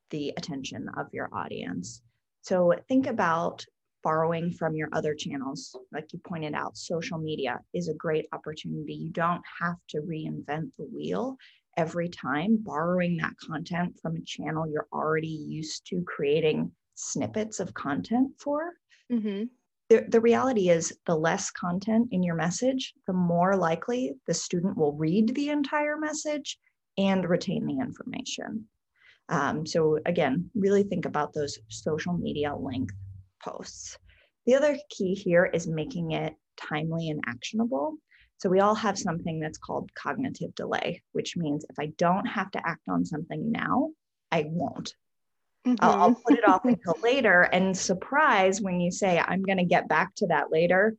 the 0.10 0.34
attention 0.38 0.90
of 0.98 1.08
your 1.14 1.30
audience. 1.34 2.02
So 2.42 2.74
think 2.88 3.08
about 3.08 3.66
borrowing 4.04 4.52
from 4.52 4.76
your 4.76 4.90
other 4.94 5.14
channels 5.14 5.76
like 5.92 6.14
you 6.14 6.20
pointed 6.26 6.54
out 6.54 6.78
social 6.78 7.18
media 7.18 7.60
is 7.74 7.90
a 7.90 7.94
great 7.94 8.26
opportunity. 8.32 8.94
You 8.94 9.12
don't 9.12 9.44
have 9.62 9.76
to 9.90 10.00
reinvent 10.02 10.72
the 10.78 10.86
wheel 10.86 11.38
every 11.78 12.10
time. 12.10 12.58
Borrowing 12.62 13.18
that 13.18 13.34
content 13.46 14.00
from 14.02 14.16
a 14.16 14.22
channel 14.22 14.70
you're 14.70 14.88
already 14.94 15.28
used 15.28 15.86
to 15.88 16.04
creating 16.08 16.72
snippets 16.96 17.60
of 17.60 17.74
content 17.74 18.32
for 18.38 18.74
mm-hmm 19.12 19.46
the, 19.90 20.06
the 20.08 20.22
reality 20.22 20.70
is 20.70 20.94
the 21.06 21.16
less 21.16 21.50
content 21.52 22.10
in 22.12 22.22
your 22.22 22.36
message, 22.36 22.94
the 23.08 23.14
more 23.14 23.56
likely 23.56 24.14
the 24.28 24.34
student 24.34 24.78
will 24.78 24.94
read 24.94 25.34
the 25.36 25.50
entire 25.50 25.98
message 25.98 26.60
and 26.98 27.28
retain 27.28 27.66
the 27.66 27.80
information. 27.80 28.66
Um, 29.30 29.66
so 29.66 30.00
again, 30.06 30.50
really 30.56 30.84
think 30.84 31.06
about 31.06 31.34
those 31.34 31.58
social 31.70 32.14
media 32.14 32.56
length 32.56 32.94
posts. 33.44 33.98
The 34.46 34.56
other 34.56 34.78
key 34.90 35.14
here 35.14 35.46
is 35.46 35.68
making 35.68 36.12
it 36.12 36.34
timely 36.58 37.10
and 37.10 37.22
actionable. 37.28 37.96
So 38.38 38.50
we 38.50 38.60
all 38.60 38.76
have 38.76 38.98
something 38.98 39.40
that's 39.40 39.58
called 39.58 39.94
cognitive 39.96 40.56
delay, 40.56 41.02
which 41.12 41.36
means 41.36 41.66
if 41.70 41.78
I 41.80 41.88
don't 41.98 42.26
have 42.26 42.52
to 42.52 42.68
act 42.68 42.88
on 42.88 43.06
something 43.06 43.52
now, 43.52 43.90
I 44.32 44.46
won't. 44.48 44.94
Mm-hmm. 45.76 45.86
I'll, 45.86 46.02
I'll 46.02 46.16
put 46.16 46.38
it 46.38 46.48
off 46.48 46.66
until 46.66 46.96
later. 47.04 47.44
And 47.44 47.78
surprise 47.78 48.62
when 48.62 48.80
you 48.80 48.92
say, 48.92 49.20
I'm 49.20 49.44
going 49.44 49.58
to 49.58 49.66
get 49.66 49.88
back 49.88 50.16
to 50.16 50.28
that 50.28 50.52
later, 50.52 50.96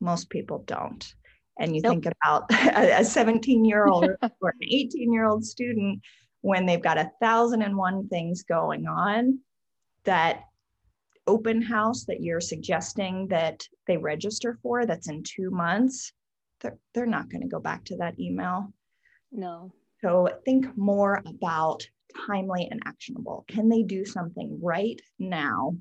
most 0.00 0.30
people 0.30 0.64
don't. 0.66 1.14
And 1.58 1.76
you 1.76 1.82
nope. 1.82 1.92
think 1.92 2.06
about 2.06 2.44
a 2.74 3.04
17 3.04 3.64
year 3.64 3.86
old 3.86 4.04
or 4.40 4.50
an 4.50 4.58
18 4.62 5.12
year 5.12 5.26
old 5.26 5.44
student 5.44 6.00
when 6.42 6.64
they've 6.64 6.82
got 6.82 6.98
a 6.98 7.10
thousand 7.20 7.62
and 7.62 7.76
one 7.76 8.08
things 8.08 8.44
going 8.44 8.86
on 8.86 9.40
that 10.04 10.44
open 11.26 11.60
house 11.60 12.04
that 12.06 12.22
you're 12.22 12.40
suggesting 12.40 13.28
that 13.28 13.62
they 13.86 13.96
register 13.96 14.58
for 14.62 14.86
that's 14.86 15.08
in 15.08 15.22
two 15.22 15.50
months 15.50 16.12
they're, 16.60 16.78
they're 16.94 17.06
not 17.06 17.28
going 17.28 17.42
to 17.42 17.46
go 17.46 17.60
back 17.60 17.84
to 17.84 17.96
that 17.96 18.18
email 18.18 18.72
no 19.30 19.70
so 20.00 20.28
think 20.44 20.66
more 20.78 21.22
about 21.26 21.86
timely 22.26 22.68
and 22.70 22.80
actionable? 22.86 23.44
Can 23.48 23.68
they 23.68 23.82
do 23.82 24.04
something 24.04 24.58
right 24.62 25.00
now 25.18 25.76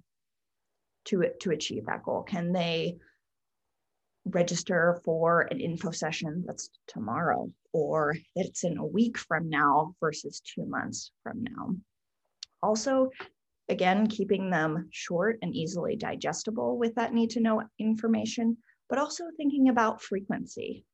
to, 1.06 1.26
to 1.42 1.52
achieve 1.52 1.86
that 1.86 2.04
goal? 2.04 2.24
Can 2.24 2.52
they 2.52 2.98
register 4.26 5.02
for 5.04 5.48
an 5.52 5.60
info 5.60 5.92
session 5.92 6.44
that's 6.46 6.70
tomorrow 6.88 7.50
or 7.74 8.16
it's 8.36 8.64
in 8.64 8.78
a 8.78 8.86
week 8.86 9.18
from 9.18 9.50
now 9.50 9.96
versus 10.00 10.42
two 10.42 10.66
months 10.66 11.12
from 11.24 11.44
now? 11.44 11.76
Also, 12.62 13.10
again, 13.70 14.08
keeping 14.08 14.50
them 14.50 14.90
short 14.92 15.38
and 15.42 15.56
easily 15.56 15.96
digestible 15.96 16.78
with 16.78 16.96
that 16.96 17.14
need 17.14 17.30
to 17.32 17.40
know 17.40 17.64
information, 17.80 18.58
but 18.90 19.00
also 19.00 19.26
thinking 19.38 19.70
about 19.70 20.02
frequency, 20.02 20.86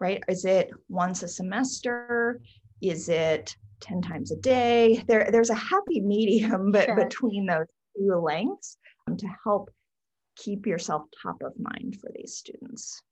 right? 0.00 0.22
Is 0.28 0.44
it 0.44 0.70
once 0.88 1.22
a 1.22 1.28
semester? 1.28 2.40
Is 2.80 3.08
it 3.08 3.56
10 3.80 4.02
times 4.02 4.32
a 4.32 4.36
day. 4.36 5.02
There, 5.06 5.28
there's 5.30 5.50
a 5.50 5.54
happy 5.54 6.00
medium 6.04 6.72
but 6.72 6.86
sure. 6.86 6.96
between 6.96 7.46
those 7.46 7.66
two 7.96 8.14
lengths 8.14 8.76
um, 9.06 9.16
to 9.16 9.28
help 9.44 9.70
keep 10.36 10.66
yourself 10.66 11.02
top 11.22 11.36
of 11.42 11.52
mind 11.58 11.96
for 12.00 12.10
these 12.14 12.36
students. 12.36 13.02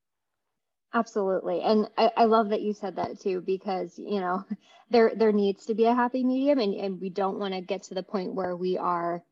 Absolutely. 0.95 1.61
And 1.61 1.89
I, 1.99 2.13
I, 2.17 2.25
love 2.25 2.51
that 2.51 2.63
you 2.63 2.73
said 2.73 2.97
that 2.97 3.21
too, 3.21 3.43
because, 3.45 3.99
you 3.99 4.21
know, 4.21 4.45
there 4.91 5.13
there 5.17 5.33
needs 5.33 5.67
to 5.67 5.75
be 5.75 5.85
a 5.85 5.95
happy 5.95 6.25
medium 6.25 6.59
and, 6.61 6.75
and 6.75 7.01
we 7.01 7.11
don't 7.11 7.39
want 7.39 7.55
to 7.55 7.61
get 7.61 7.83
to 7.85 7.95
the 7.95 8.03
point 8.03 8.35
where 8.35 8.57
we 8.57 8.79
are 8.79 9.23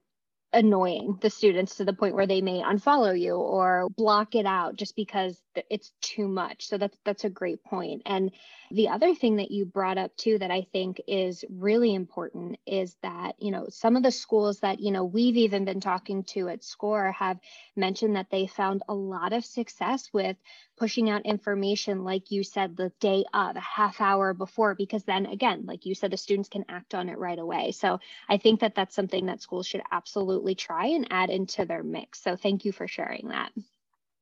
annoying 0.54 1.18
the 1.20 1.30
students 1.30 1.76
to 1.76 1.84
the 1.84 1.92
point 1.92 2.14
where 2.14 2.26
they 2.26 2.40
may 2.40 2.62
unfollow 2.62 3.18
you 3.18 3.34
or 3.34 3.88
block 3.96 4.34
it 4.34 4.46
out 4.46 4.76
just 4.76 4.96
because 4.96 5.38
it's 5.68 5.92
too 6.00 6.28
much. 6.28 6.66
So 6.68 6.78
that's 6.78 6.96
that's 7.04 7.24
a 7.24 7.30
great 7.30 7.62
point. 7.64 8.02
And 8.06 8.30
the 8.70 8.88
other 8.88 9.14
thing 9.14 9.36
that 9.36 9.50
you 9.50 9.66
brought 9.66 9.98
up 9.98 10.16
too 10.16 10.38
that 10.38 10.50
I 10.50 10.66
think 10.72 11.00
is 11.06 11.44
really 11.50 11.94
important 11.94 12.58
is 12.66 12.96
that, 13.02 13.34
you 13.38 13.50
know, 13.50 13.66
some 13.68 13.96
of 13.96 14.02
the 14.02 14.10
schools 14.10 14.60
that, 14.60 14.80
you 14.80 14.90
know, 14.90 15.04
we've 15.04 15.36
even 15.36 15.64
been 15.64 15.80
talking 15.80 16.24
to 16.24 16.48
at 16.48 16.64
Scoir 16.64 17.12
have 17.12 17.38
mentioned 17.76 18.16
that 18.16 18.30
they 18.30 18.46
found 18.46 18.82
a 18.88 18.94
lot 18.94 19.32
of 19.32 19.44
success 19.44 20.08
with 20.12 20.36
pushing 20.76 21.08
out 21.10 21.26
information 21.26 22.04
like 22.04 22.30
you 22.30 22.42
said 22.42 22.76
the 22.76 22.92
day 23.00 23.24
uh, 23.32 23.50
of 23.50 23.56
a 23.56 23.60
half 23.60 24.00
hour 24.00 24.34
before 24.34 24.74
because 24.74 25.04
then 25.04 25.26
again 25.26 25.64
like 25.66 25.86
you 25.86 25.94
said 25.94 26.10
the 26.10 26.16
students 26.16 26.48
can 26.48 26.64
act 26.68 26.94
on 26.94 27.08
it 27.08 27.18
right 27.18 27.38
away. 27.38 27.72
So 27.72 28.00
i 28.28 28.36
think 28.36 28.60
that 28.60 28.74
that's 28.74 28.94
something 28.94 29.26
that 29.26 29.42
schools 29.42 29.66
should 29.66 29.82
absolutely 29.90 30.54
try 30.54 30.86
and 30.86 31.08
add 31.10 31.30
into 31.30 31.64
their 31.64 31.82
mix. 31.82 32.22
So 32.22 32.36
thank 32.36 32.64
you 32.64 32.72
for 32.72 32.88
sharing 32.88 33.28
that. 33.28 33.52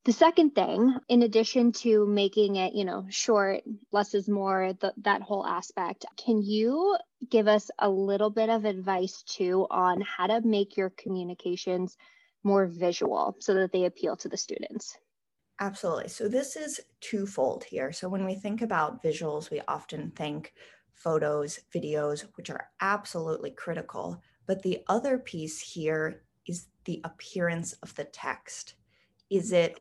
The 0.05 0.13
second 0.13 0.57
thing 0.57 0.99
in 1.09 1.23
addition 1.23 1.73
to 1.73 2.07
making 2.07 2.57
it 2.57 2.75
you 2.75 2.85
know 2.85 3.07
short 3.09 3.63
less 3.93 4.15
is 4.15 4.29
more 4.29 4.73
the, 4.81 4.93
that 4.99 5.23
whole 5.23 5.47
aspect 5.47 6.05
can 6.17 6.43
you 6.43 6.97
give 7.31 7.47
us 7.47 7.71
a 7.79 7.89
little 7.89 8.31
bit 8.31 8.51
of 8.51 8.65
advice 8.65 9.23
too 9.23 9.67
on 9.71 10.01
how 10.01 10.27
to 10.27 10.41
make 10.41 10.77
your 10.77 10.91
communications 10.91 11.97
more 12.43 12.67
visual 12.67 13.37
so 13.39 13.55
that 13.55 13.71
they 13.71 13.85
appeal 13.85 14.17
to 14.17 14.29
the 14.29 14.37
students 14.37 14.99
Absolutely. 15.63 16.09
So 16.09 16.27
this 16.27 16.57
is 16.57 16.81
twofold 17.01 17.63
here. 17.63 17.93
So 17.93 18.09
when 18.09 18.25
we 18.25 18.35
think 18.35 18.63
about 18.63 19.01
visuals, 19.01 19.49
we 19.49 19.61
often 19.69 20.11
think 20.11 20.55
photos, 20.93 21.61
videos, 21.73 22.27
which 22.35 22.51
are 22.51 22.67
absolutely 22.81 23.53
critical. 23.53 24.21
But 24.47 24.61
the 24.63 24.81
other 24.89 25.19
piece 25.19 25.61
here 25.61 26.25
is 26.49 26.67
the 26.85 27.01
appearance 27.05 27.75
of 27.75 27.95
the 27.95 28.03
text. 28.03 28.75
Is 29.31 29.53
it 29.53 29.79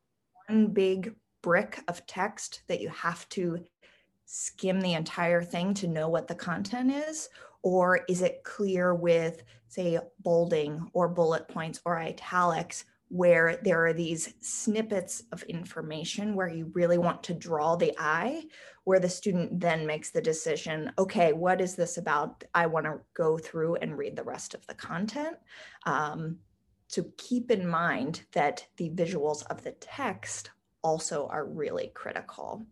one 0.47 0.67
big 0.67 1.15
brick 1.41 1.79
of 1.87 2.05
text 2.05 2.61
that 2.67 2.79
you 2.79 2.89
have 2.89 3.27
to 3.29 3.65
skim 4.25 4.81
the 4.81 4.93
entire 4.93 5.41
thing 5.41 5.73
to 5.73 5.87
know 5.87 6.09
what 6.09 6.27
the 6.27 6.35
content 6.35 6.91
is? 6.91 7.27
Or 7.63 8.01
is 8.07 8.21
it 8.21 8.43
clear 8.43 8.93
with, 8.93 9.41
say, 9.67 9.97
bolding 10.19 10.91
or 10.93 11.09
bullet 11.09 11.47
points 11.47 11.81
or 11.85 11.97
italics 11.97 12.85
where 13.11 13.59
there 13.61 13.85
are 13.85 13.91
these 13.91 14.33
snippets 14.39 15.23
of 15.33 15.43
information 15.43 16.33
where 16.33 16.47
you 16.47 16.71
really 16.73 16.97
want 16.97 17.21
to 17.21 17.33
draw 17.33 17.75
the 17.75 17.93
eye, 17.99 18.41
where 18.85 19.01
the 19.01 19.09
student 19.09 19.59
then 19.59 19.85
makes 19.85 20.11
the 20.11 20.21
decision 20.21 20.89
okay, 20.97 21.33
what 21.33 21.59
is 21.59 21.75
this 21.75 21.97
about? 21.97 22.41
I 22.53 22.67
want 22.67 22.85
to 22.85 23.01
go 23.13 23.37
through 23.37 23.75
and 23.75 23.97
read 23.97 24.15
the 24.15 24.23
rest 24.23 24.53
of 24.53 24.65
the 24.65 24.75
content. 24.75 25.35
Um, 25.85 26.37
so 26.87 27.03
keep 27.17 27.51
in 27.51 27.67
mind 27.67 28.21
that 28.31 28.65
the 28.77 28.89
visuals 28.91 29.45
of 29.47 29.61
the 29.61 29.73
text 29.73 30.51
also 30.81 31.27
are 31.27 31.45
really 31.45 31.91
critical. 31.93 32.65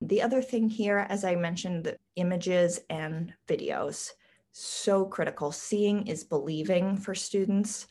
The 0.00 0.22
other 0.22 0.40
thing 0.40 0.70
here, 0.70 1.06
as 1.10 1.22
I 1.22 1.34
mentioned, 1.34 1.84
the 1.84 1.98
images 2.16 2.80
and 2.88 3.34
videos, 3.46 4.12
so 4.52 5.04
critical. 5.04 5.52
Seeing 5.52 6.06
is 6.06 6.24
believing 6.24 6.96
for 6.96 7.14
students 7.14 7.88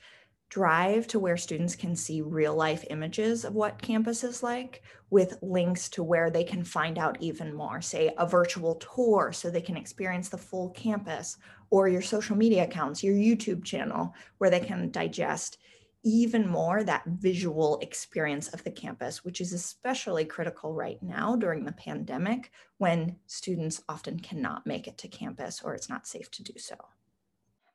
drive 0.52 1.08
to 1.08 1.18
where 1.18 1.38
students 1.38 1.78
can 1.78 1.96
see 1.96 2.22
real 2.22 2.54
life 2.54 2.84
images 2.90 3.46
of 3.46 3.56
what 3.56 3.82
campus 3.82 4.22
is 4.22 4.44
like 4.44 4.84
with 5.10 5.40
links 5.42 5.88
to 5.88 6.04
where 6.04 6.30
they 6.30 6.44
can 6.44 6.62
find 6.62 7.00
out 7.00 7.18
even 7.22 7.54
more, 7.54 7.82
say 7.82 8.14
a 8.18 8.28
virtual 8.28 8.76
tour 8.76 9.32
so 9.34 9.50
they 9.50 9.62
can 9.62 9.78
experience 9.78 10.28
the 10.28 10.38
full 10.38 10.70
campus, 10.72 11.38
or 11.70 11.88
your 11.88 12.02
social 12.02 12.36
media 12.36 12.66
accounts, 12.66 13.02
your 13.02 13.16
YouTube 13.16 13.64
channel, 13.64 14.14
where 14.40 14.50
they 14.50 14.60
can 14.60 14.92
digest 14.92 15.58
even 16.04 16.46
more 16.46 16.84
that 16.84 17.06
visual 17.06 17.80
experience 17.82 18.50
of 18.50 18.62
the 18.66 18.72
campus, 18.72 19.24
which 19.24 19.40
is 19.40 19.54
especially 19.54 20.26
critical 20.26 20.74
right 20.74 21.02
now 21.02 21.34
during 21.34 21.64
the 21.64 21.72
pandemic 21.72 22.52
when 22.78 23.16
students 23.26 23.82
often 23.88 24.20
cannot 24.20 24.68
make 24.68 24.86
it 24.86 24.98
to 24.98 25.08
campus 25.08 25.62
or 25.64 25.76
it's 25.76 25.88
not 25.88 26.06
safe 26.06 26.30
to 26.30 26.44
do 26.44 26.58
so. 26.58 26.76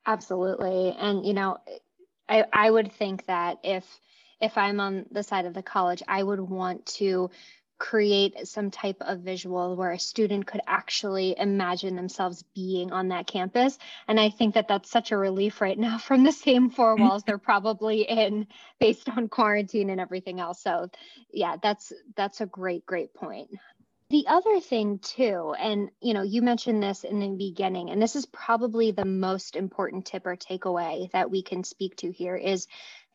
Absolutely. 0.05 0.95
And, 0.99 1.25
you 1.25 1.33
know, 1.33 1.57
I, 2.29 2.45
I 2.51 2.69
would 2.69 2.91
think 2.93 3.25
that 3.27 3.59
if 3.63 3.85
if 4.39 4.57
I'm 4.57 4.79
on 4.79 5.05
the 5.11 5.23
side 5.23 5.45
of 5.45 5.53
the 5.53 5.63
college, 5.63 6.03
I 6.07 6.21
would 6.21 6.39
want 6.39 6.85
to 6.97 7.31
create 7.79 8.47
some 8.47 8.71
type 8.71 8.97
of 9.01 9.19
visual 9.19 9.75
where 9.75 9.91
a 9.91 9.99
student 9.99 10.47
could 10.47 10.61
actually 10.65 11.35
imagine 11.37 11.95
themselves 11.95 12.43
being 12.55 12.91
on 12.91 13.09
that 13.09 13.27
campus. 13.27 13.77
And 14.07 14.19
i 14.19 14.29
think 14.29 14.55
that 14.55 14.67
that's 14.67 14.89
such 14.89 15.11
a 15.11 15.17
relief 15.17 15.61
right 15.61 15.77
now 15.77 15.97
from 16.07 16.23
the 16.23 16.31
same 16.31 16.69
four 16.69 16.95
mm-hmm. 16.95 17.07
walls. 17.07 17.23
They're 17.23 17.37
probably 17.37 18.01
in 18.01 18.47
based 18.79 19.09
on 19.09 19.27
quarantine 19.27 19.89
and 19.89 20.01
everything 20.01 20.39
else. 20.39 20.61
So 20.61 20.89
yeah 21.31 21.57
that's 21.61 21.93
that's 22.15 22.41
a 22.41 22.45
great 22.45 22.85
great 22.85 23.13
point 23.13 23.49
the 24.09 24.25
other 24.27 24.59
thing, 24.61 24.99
too, 24.99 25.53
and 25.59 25.89
you 26.01 26.13
know, 26.13 26.21
you 26.21 26.41
mentioned 26.41 26.81
this 26.81 27.03
in 27.03 27.19
the 27.19 27.29
beginning, 27.29 27.89
and 27.89 28.01
this 28.01 28.15
is 28.15 28.25
probably 28.25 28.91
the 28.91 29.05
most 29.05 29.55
important 29.55 30.05
tip 30.05 30.25
or 30.25 30.37
takeaway 30.37 31.11
that 31.11 31.29
we 31.29 31.41
can 31.43 31.63
speak 31.63 31.95
to 31.97 32.11
here 32.11 32.35
is 32.35 32.67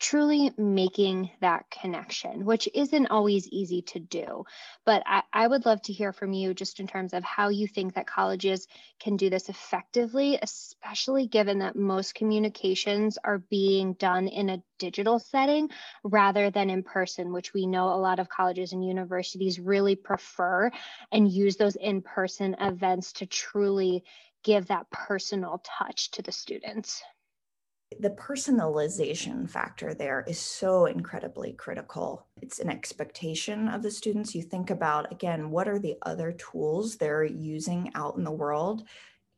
truly 0.02 0.50
making 0.58 1.30
that 1.40 1.64
connection, 1.70 2.44
which 2.44 2.68
isn't 2.74 3.06
always 3.06 3.46
easy 3.48 3.82
to 3.82 4.00
do. 4.00 4.44
But 4.84 5.04
I, 5.06 5.22
I, 5.32 5.46
would 5.46 5.64
love 5.64 5.80
to 5.82 5.92
hear 5.92 6.12
from 6.12 6.32
you 6.32 6.54
just 6.54 6.80
in 6.80 6.88
terms 6.88 7.14
of 7.14 7.22
how 7.22 7.50
you 7.50 7.68
think 7.68 7.94
that 7.94 8.08
colleges 8.08 8.66
can 8.98 9.16
do 9.16 9.30
this 9.30 9.48
effectively, 9.48 10.40
especially 10.42 11.28
given 11.28 11.60
that 11.60 11.76
most 11.76 12.16
communications 12.16 13.16
are 13.22 13.38
being 13.38 13.92
done 13.92 14.26
in 14.26 14.50
a 14.50 14.62
digital 14.80 15.20
setting 15.20 15.70
rather 16.02 16.50
than 16.50 16.68
in 16.68 16.82
person, 16.82 17.32
which 17.32 17.54
we 17.54 17.64
know 17.64 17.86
a 17.90 18.02
lot 18.02 18.18
of 18.18 18.28
colleges 18.28 18.72
and 18.72 18.84
universities 18.84 19.60
really 19.60 19.94
prefer 19.94 20.68
and 21.12 21.30
use 21.30 21.56
those 21.56 21.76
in 21.76 22.02
person 22.02 22.56
events 22.60 23.12
to 23.12 23.26
truly 23.26 24.02
give 24.42 24.66
that 24.66 24.90
personal 24.90 25.62
touch 25.64 26.10
to 26.10 26.22
the 26.22 26.32
students 26.32 27.04
the 28.00 28.10
personalization 28.10 29.48
factor 29.48 29.94
there 29.94 30.24
is 30.26 30.38
so 30.38 30.86
incredibly 30.86 31.52
critical. 31.52 32.26
It's 32.40 32.58
an 32.58 32.70
expectation 32.70 33.68
of 33.68 33.82
the 33.82 33.90
students. 33.90 34.34
You 34.34 34.42
think 34.42 34.70
about, 34.70 35.10
again, 35.12 35.50
what 35.50 35.68
are 35.68 35.78
the 35.78 35.96
other 36.02 36.32
tools 36.32 36.96
they're 36.96 37.24
using 37.24 37.90
out 37.94 38.16
in 38.16 38.24
the 38.24 38.30
world? 38.30 38.84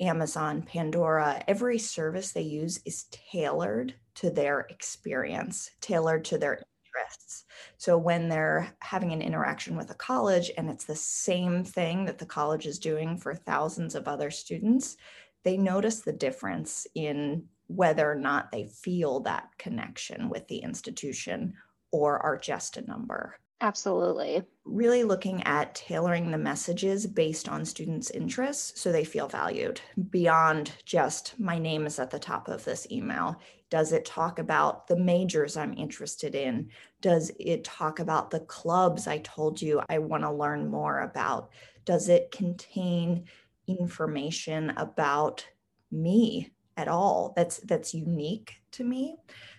Amazon, 0.00 0.62
Pandora, 0.62 1.42
every 1.46 1.78
service 1.78 2.32
they 2.32 2.42
use 2.42 2.80
is 2.84 3.04
tailored 3.11 3.94
to 4.16 4.30
their 4.30 4.61
experience, 4.70 5.70
tailored 5.80 6.25
to 6.26 6.38
their 6.38 6.54
interests. 6.54 7.44
So 7.76 7.96
when 7.96 8.28
they're 8.28 8.75
having 8.80 9.12
an 9.12 9.23
interaction 9.23 9.76
with 9.76 9.90
a 9.90 9.94
college 9.94 10.50
and 10.56 10.68
it's 10.68 10.84
the 10.84 10.96
same 10.96 11.64
thing 11.64 12.04
that 12.06 12.18
the 12.18 12.26
college 12.26 12.66
is 12.66 12.78
doing 12.78 13.16
for 13.16 13.34
thousands 13.34 13.94
of 13.94 14.08
other 14.08 14.30
students, 14.30 14.96
they 15.44 15.56
notice 15.56 16.00
the 16.00 16.12
difference 16.12 16.87
in 16.94 17.44
whether 17.66 18.11
or 18.11 18.16
not 18.16 18.52
they 18.52 18.66
feel 18.66 19.21
that 19.21 19.49
connection 19.59 20.28
with 20.28 20.47
the 20.49 20.59
institution 20.59 21.54
or 21.90 22.18
are 22.18 22.38
just 22.38 22.76
a 22.76 22.87
number. 22.87 23.37
Absolutely. 23.61 24.42
Really 24.64 25.04
looking 25.04 25.42
at 25.44 25.75
tailoring 25.75 26.30
the 26.30 26.38
messages 26.38 27.06
based 27.06 27.49
on 27.49 27.64
students' 27.64 28.11
interests 28.11 28.80
so 28.80 28.90
they 28.90 29.04
feel 29.04 29.28
valued 29.28 29.80
beyond 30.11 30.73
just 30.85 31.38
my 31.38 31.59
name 31.59 31.87
is 31.87 31.99
at 31.99 32.11
the 32.11 32.18
top 32.18 32.49
of 32.49 32.64
this 32.64 32.87
email. 32.90 33.40
Does 33.71 33.92
it 33.92 34.04
talk 34.04 34.38
about 34.38 34.87
the 34.87 34.97
majors 34.97 35.56
I'm 35.56 35.73
interested 35.75 36.35
in? 36.35 36.68
Does 37.00 37.33
it 37.40 37.64
talk 37.64 38.00
about 38.00 38.30
the 38.30 38.40
clubs 38.40 39.06
I 39.06 39.18
told 39.18 39.62
you 39.62 39.80
I 39.88 39.99
want 39.99 40.25
to 40.25 40.33
learn 40.33 40.68
more 40.68 41.00
about? 41.00 41.50
Does 41.85 42.09
it 42.09 42.33
contain 42.33 43.25
information 43.66 44.71
about 44.76 45.47
me 45.90 46.52
at 46.76 46.88
all 46.88 47.33
that's 47.37 47.59
that's 47.59 47.95
unique 47.95 48.57
to 48.71 48.85
me 48.85 49.16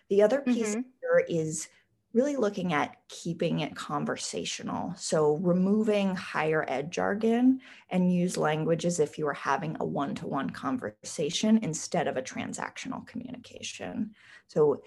the 0.09 0.21
other 0.21 0.41
piece 0.41 0.71
mm-hmm. 0.71 0.81
here 1.01 1.25
is 1.27 1.67
really 2.13 2.37
looking 2.37 2.71
at 2.71 2.95
keeping 3.09 3.59
it 3.59 3.75
conversational 3.75 4.93
so 4.97 5.35
removing 5.37 6.15
higher 6.15 6.65
ed 6.69 6.91
jargon 6.91 7.59
and 7.89 8.13
use 8.13 8.37
language 8.37 8.85
as 8.85 8.99
if 8.99 9.17
you 9.17 9.25
were 9.25 9.33
having 9.33 9.75
a 9.79 9.85
one-to-one 9.85 10.49
conversation 10.49 11.59
instead 11.61 12.07
of 12.07 12.17
a 12.17 12.21
transactional 12.21 13.05
communication 13.07 14.11
so 14.47 14.81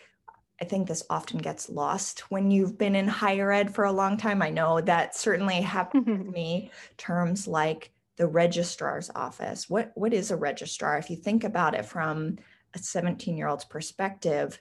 I 0.61 0.65
think 0.65 0.89
this 0.89 1.05
often 1.09 1.39
gets 1.39 1.69
lost 1.69 2.31
when 2.31 2.51
you've 2.51 2.77
been 2.77 2.97
in 2.97 3.07
higher 3.07 3.53
ed 3.53 3.73
for 3.73 3.85
a 3.85 3.93
long 3.93 4.17
time. 4.17 4.43
I 4.43 4.51
know 4.51 4.81
that 4.81 5.15
certainly 5.15 5.61
happened 5.61 6.07
to 6.07 6.15
me. 6.15 6.73
Terms 6.97 7.47
like 7.47 7.93
the 8.19 8.27
registrar's 8.27 9.11
office. 9.15 9.71
What 9.71 9.93
what 9.95 10.13
is 10.13 10.31
a 10.31 10.37
registrar? 10.37 10.99
If 10.99 11.09
you 11.09 11.17
think 11.17 11.45
about 11.45 11.75
it 11.75 11.87
from 11.87 12.37
a 12.75 12.79
17 12.79 13.37
year 13.39 13.49
old's 13.49 13.65
perspective, 13.65 14.61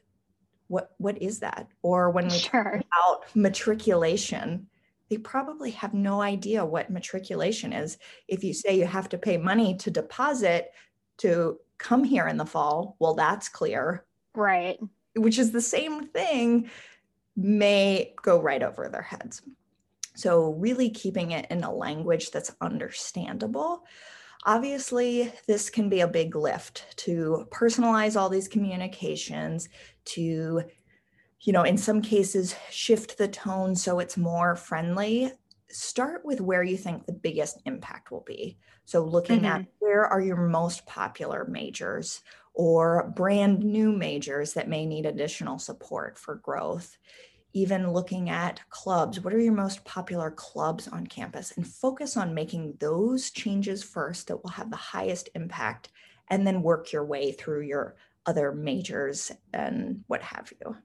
what 0.67 0.91
what 0.97 1.21
is 1.21 1.39
that? 1.39 1.67
Or 1.81 2.11
when 2.11 2.29
we 2.29 2.37
sure. 2.37 2.63
talk 2.63 2.75
about 2.75 3.35
matriculation, 3.35 4.67
they 5.09 5.17
probably 5.17 5.71
have 5.71 5.93
no 5.93 6.21
idea 6.21 6.63
what 6.63 6.91
matriculation 6.91 7.73
is. 7.73 7.97
If 8.27 8.43
you 8.43 8.53
say 8.53 8.77
you 8.77 8.85
have 8.85 9.09
to 9.09 9.17
pay 9.17 9.37
money 9.37 9.75
to 9.77 9.91
deposit 9.91 10.71
to 11.17 11.59
come 11.79 12.03
here 12.03 12.27
in 12.27 12.37
the 12.37 12.45
fall, 12.45 12.95
well, 12.99 13.15
that's 13.15 13.49
clear. 13.49 14.05
Right. 14.35 14.77
Which 15.15 15.39
is 15.39 15.51
the 15.51 15.61
same 15.61 16.07
thing, 16.07 16.69
may 17.35 18.13
go 18.21 18.39
right 18.39 18.61
over 18.61 18.87
their 18.87 19.01
heads. 19.01 19.41
So, 20.17 20.53
really 20.53 20.89
keeping 20.89 21.29
it 21.29 21.45
in 21.51 21.63
a 21.63 21.71
language 21.71 22.31
that's 22.31 22.55
understandable. 22.59 23.83
Obviously, 24.45 25.31
this 25.45 25.69
can 25.69 25.89
be 25.89 25.99
a 25.99 26.07
big 26.07 26.35
lift 26.35 26.85
to 26.97 27.45
personalize 27.51 28.19
all 28.19 28.27
these 28.27 28.47
communications, 28.47 29.69
to 30.05 30.63
you 31.41 31.53
know, 31.53 31.61
in 31.61 31.77
some 31.77 32.01
cases, 32.01 32.55
shift 32.71 33.19
the 33.19 33.27
tone 33.27 33.75
so 33.75 33.99
it's 33.99 34.17
more 34.17 34.55
friendly. 34.55 35.31
Start 35.69 36.25
with 36.25 36.41
where 36.41 36.63
you 36.63 36.77
think 36.77 37.05
the 37.05 37.13
biggest 37.13 37.61
impact 37.65 38.09
will 38.09 38.23
be. 38.25 38.57
So, 38.85 39.03
looking 39.03 39.41
mm-hmm. 39.41 39.61
at 39.61 39.65
where 39.77 40.03
are 40.03 40.19
your 40.19 40.37
most 40.47 40.87
popular 40.87 41.45
majors 41.47 42.23
or 42.55 43.13
brand 43.15 43.59
new 43.59 43.91
majors 43.91 44.53
that 44.53 44.67
may 44.67 44.87
need 44.87 45.05
additional 45.05 45.59
support 45.59 46.17
for 46.17 46.33
growth. 46.33 46.97
Even 47.57 47.91
looking 47.91 48.29
at 48.29 48.61
clubs, 48.69 49.19
what 49.19 49.33
are 49.33 49.39
your 49.39 49.51
most 49.51 49.83
popular 49.83 50.29
clubs 50.29 50.87
on 50.87 51.07
campus? 51.07 51.51
And 51.57 51.65
focus 51.65 52.15
on 52.15 52.35
making 52.35 52.77
those 52.79 53.31
changes 53.31 53.83
first 53.83 54.27
that 54.27 54.43
will 54.43 54.51
have 54.51 54.69
the 54.69 54.75
highest 54.75 55.29
impact, 55.33 55.89
and 56.27 56.45
then 56.45 56.61
work 56.61 56.91
your 56.91 57.03
way 57.03 57.31
through 57.31 57.61
your 57.61 57.95
other 58.27 58.51
majors 58.51 59.31
and 59.53 60.03
what 60.05 60.21
have 60.21 60.53
you. 60.59 60.77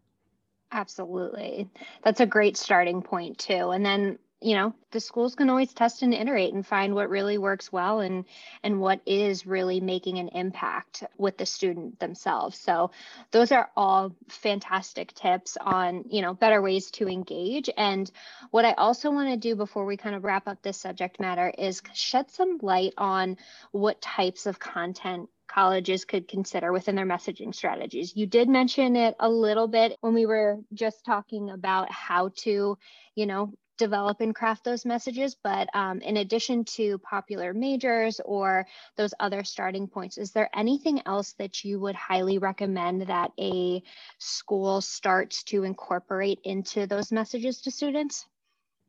Absolutely. 0.71 1.69
That's 2.05 2.21
a 2.21 2.27
great 2.27 2.57
starting 2.57 3.03
point 3.03 3.37
too. 3.37 3.71
And 3.71 3.85
then, 3.85 4.19
you 4.43 4.55
know, 4.55 4.75
the 4.91 5.01
schools 5.01 5.35
can 5.35 5.49
always 5.49 5.73
test 5.73 6.03
and 6.03 6.13
iterate 6.13 6.53
and 6.53 6.67
find 6.67 6.95
what 6.95 7.09
really 7.09 7.39
works 7.39 7.73
well 7.73 8.01
and 8.01 8.25
and 8.63 8.81
what 8.81 9.01
is 9.07 9.47
really 9.47 9.81
making 9.81 10.19
an 10.19 10.29
impact 10.29 11.05
with 11.19 11.39
the 11.39 11.47
student 11.47 11.99
themselves. 11.99 12.59
So, 12.59 12.91
those 13.31 13.53
are 13.53 13.71
all 13.77 14.15
fantastic 14.29 15.15
tips 15.15 15.57
on, 15.61 16.05
you 16.11 16.23
know, 16.23 16.35
better 16.35 16.61
ways 16.61 16.91
to 16.93 17.09
engage. 17.09 17.71
And 17.77 18.11
what 18.51 18.65
I 18.65 18.73
also 18.73 19.11
want 19.11 19.31
to 19.31 19.37
do 19.37 19.57
before 19.57 19.85
we 19.85 19.97
kind 19.97 20.15
of 20.15 20.25
wrap 20.25 20.49
up 20.49 20.63
this 20.63 20.77
subject 20.77 21.21
matter 21.21 21.53
is 21.57 21.83
shed 21.95 22.31
some 22.31 22.59
light 22.63 22.95
on 22.99 23.37
what 23.71 24.01
types 24.01 24.47
of 24.47 24.59
content 24.59 25.29
colleges 25.53 26.05
could 26.05 26.29
consider 26.29 26.73
within 26.73 26.95
their 26.95 27.07
messaging 27.07 27.55
strategies. 27.55 28.17
You 28.17 28.27
did 28.27 28.49
mention 28.49 28.97
it 28.97 29.15
a 29.21 29.29
little 29.29 29.69
bit 29.69 29.97
when 30.01 30.15
we 30.15 30.27
were 30.27 30.59
just 30.73 31.05
talking 31.05 31.51
about 31.51 31.91
how 31.91 32.31
to, 32.37 32.79
you 33.15 33.27
know, 33.27 33.53
develop 33.79 34.21
and 34.21 34.35
craft 34.35 34.65
those 34.65 34.85
messages. 34.85 35.37
But 35.43 35.69
um, 35.75 36.01
in 36.01 36.19
addition 36.19 36.65
to 36.77 36.99
popular 36.99 37.53
majors 37.55 38.21
or 38.25 38.67
those 38.97 39.15
other 39.21 39.45
starting 39.45 39.87
points, 39.87 40.19
is 40.19 40.33
there 40.33 40.51
anything 40.55 41.03
else 41.07 41.33
that 41.35 41.65
you 41.65 41.81
would 41.81 41.95
highly 41.95 42.39
recommend 42.39 43.03
that 43.03 43.33
a 43.39 43.83
school 44.19 44.81
starts 44.81 45.43
to 45.45 45.65
incorporate 45.65 46.41
into 46.45 46.87
those 46.87 47.13
messages 47.13 47.61
to 47.63 47.71
students? 47.71 48.27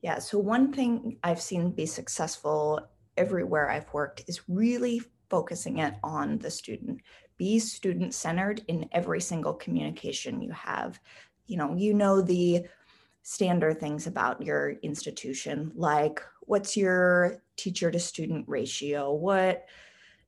Yeah, 0.01 0.19
so 0.19 0.37
one 0.37 0.73
thing 0.73 1.17
I've 1.23 1.41
seen 1.41 1.71
be 1.71 1.85
successful 1.85 2.81
everywhere 3.15 3.69
I've 3.69 3.91
worked 3.93 4.23
is 4.27 4.49
really 4.49 5.01
focusing 5.29 5.79
it 5.79 5.95
on 6.03 6.37
the 6.39 6.51
student. 6.51 7.01
Be 7.37 7.57
student 7.59 8.13
centered 8.13 8.63
in 8.67 8.89
every 8.91 9.21
single 9.21 9.53
communication 9.53 10.41
you 10.41 10.51
have. 10.51 10.99
You 11.47 11.57
know, 11.57 11.73
you 11.75 11.93
know 11.93 12.21
the 12.21 12.65
standard 13.23 13.79
things 13.79 14.05
about 14.05 14.41
your 14.41 14.71
institution, 14.83 15.71
like 15.75 16.21
what's 16.41 16.77
your 16.77 17.41
teacher 17.57 17.89
to 17.89 17.99
student 17.99 18.45
ratio? 18.47 19.13
What 19.13 19.65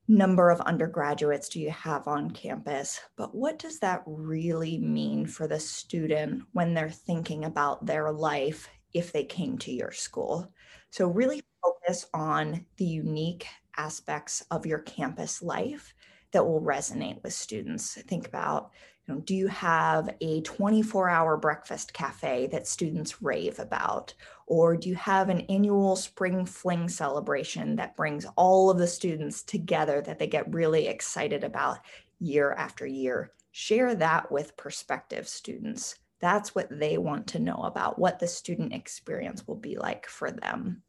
number 0.07 0.49
of 0.49 0.61
undergraduates 0.61 1.49
do 1.49 1.59
you 1.59 1.71
have 1.71 2.07
on 2.07 2.31
campus? 2.31 2.99
But 3.17 3.35
what 3.35 3.59
does 3.59 3.79
that 3.79 4.03
really 4.05 4.77
mean 4.77 5.25
for 5.25 5.47
the 5.47 5.59
student 5.59 6.43
when 6.53 6.73
they're 6.73 6.89
thinking 6.89 7.45
about 7.45 7.85
their 7.85 8.11
life 8.11 8.69
if 8.93 9.11
they 9.11 9.23
came 9.23 9.57
to 9.59 9.71
your 9.71 9.91
school? 9.91 10.51
So, 10.89 11.07
really 11.07 11.43
focus 11.61 12.05
on 12.13 12.65
the 12.77 12.85
unique 12.85 13.47
aspects 13.77 14.45
of 14.51 14.65
your 14.65 14.79
campus 14.79 15.41
life 15.41 15.93
that 16.31 16.45
will 16.45 16.61
resonate 16.61 17.21
with 17.23 17.33
students. 17.33 17.95
Think 18.03 18.27
about, 18.27 18.71
you 19.07 19.13
know, 19.13 19.21
do 19.21 19.35
you 19.35 19.47
have 19.47 20.09
a 20.21 20.41
24 20.41 21.09
hour 21.09 21.37
breakfast 21.37 21.93
cafe 21.93 22.47
that 22.47 22.67
students 22.67 23.21
rave 23.21 23.59
about? 23.59 24.13
Or 24.47 24.75
do 24.75 24.89
you 24.89 24.95
have 24.95 25.29
an 25.29 25.41
annual 25.41 25.95
spring 25.95 26.45
fling 26.45 26.89
celebration 26.89 27.75
that 27.75 27.95
brings 27.95 28.25
all 28.35 28.69
of 28.69 28.77
the 28.77 28.87
students 28.87 29.43
together 29.43 30.01
that 30.01 30.19
they 30.19 30.27
get 30.27 30.53
really 30.53 30.87
excited 30.87 31.43
about 31.43 31.79
year 32.19 32.53
after 32.53 32.85
year? 32.85 33.31
Share 33.51 33.95
that 33.95 34.31
with 34.31 34.57
prospective 34.57 35.27
students. 35.27 35.95
That's 36.19 36.55
what 36.55 36.67
they 36.71 36.97
want 36.97 37.27
to 37.27 37.39
know 37.39 37.61
about 37.63 37.99
what 37.99 38.19
the 38.19 38.27
student 38.27 38.73
experience 38.73 39.47
will 39.47 39.55
be 39.55 39.77
like 39.77 40.07
for 40.07 40.31
them. 40.31 40.81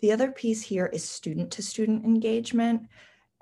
The 0.00 0.12
other 0.12 0.30
piece 0.30 0.62
here 0.62 0.86
is 0.86 1.02
student 1.02 1.50
to 1.52 1.62
student 1.62 2.04
engagement. 2.04 2.82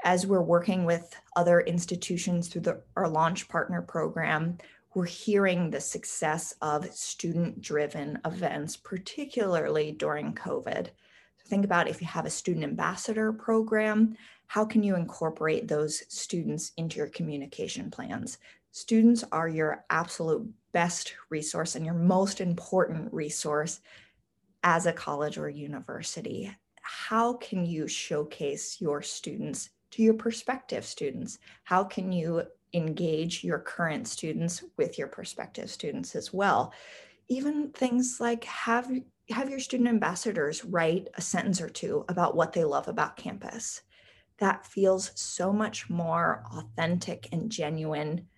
As 0.05 0.27
we're 0.27 0.43
working 0.43 0.85
with 0.85 1.15
other 1.35 1.61
institutions 1.61 2.49
through 2.49 2.63
the, 2.63 2.81
our 2.97 3.09
launch 3.09 3.49
partner 3.49 3.83
program, 3.83 4.59
we're 4.95 5.05
hearing 5.05 5.71
the 5.71 5.81
success 5.81 6.55
of 6.63 6.91
student 6.93 7.61
driven 7.61 8.19
events, 8.25 8.77
particularly 8.77 9.93
during 9.93 10.33
COVID. 10.33 10.87
So 10.87 11.49
think 11.49 11.65
about 11.65 11.89
if 11.89 12.01
you 12.01 12.07
have 12.07 12.25
a 12.25 12.31
student 12.31 12.65
ambassador 12.65 13.33
program, 13.33 14.17
how 14.47 14.65
can 14.65 14.83
you 14.83 14.97
incorporate 14.97 15.69
those 15.69 16.03
students 16.09 16.73
into 16.77 16.99
your 16.99 17.09
communication 17.09 17.91
plans? 17.91 18.39
Students 18.71 19.25
are 19.33 19.49
your 19.49 19.85
absolute 19.91 20.49
best 20.73 21.15
resource 21.31 21.75
and 21.75 21.85
your 21.85 21.95
most 21.95 22.41
important 22.41 23.13
resource 23.13 23.81
as 24.67 24.87
a 24.87 24.93
college 24.93 25.39
or 25.39 25.49
university, 25.49 26.51
how 26.83 27.35
can 27.35 27.65
you 27.65 27.87
showcase 27.87 28.81
your 28.81 29.01
students 29.01 29.71
to 29.93 30.03
your 30.03 30.15
prospective 30.15 30.85
students? 30.85 31.39
How 31.65 31.85
can 31.85 32.13
you 32.13 32.43
engage 32.73 33.45
your 33.45 33.59
current 33.59 34.09
students 34.09 34.65
with 34.77 34.99
your 34.99 35.09
prospective 35.09 35.71
students 35.71 36.15
as 36.15 36.33
well? 36.33 36.73
Even 37.29 37.71
things 37.71 38.19
like 38.21 38.45
have 38.45 38.91
have 39.31 39.51
your 39.51 39.59
student 39.59 39.89
ambassadors 39.89 40.65
write 40.65 41.09
a 41.15 41.21
sentence 41.21 41.61
or 41.61 41.69
two 41.69 42.05
about 42.09 42.37
what 42.37 42.53
they 42.53 42.63
love 42.65 42.87
about 42.87 43.17
campus. 43.17 43.83
That 44.39 44.67
feels 44.67 45.11
so 45.17 45.53
much 45.53 45.91
more 45.91 46.45
authentic 46.53 47.29
and 47.33 47.51
genuine 47.51 48.29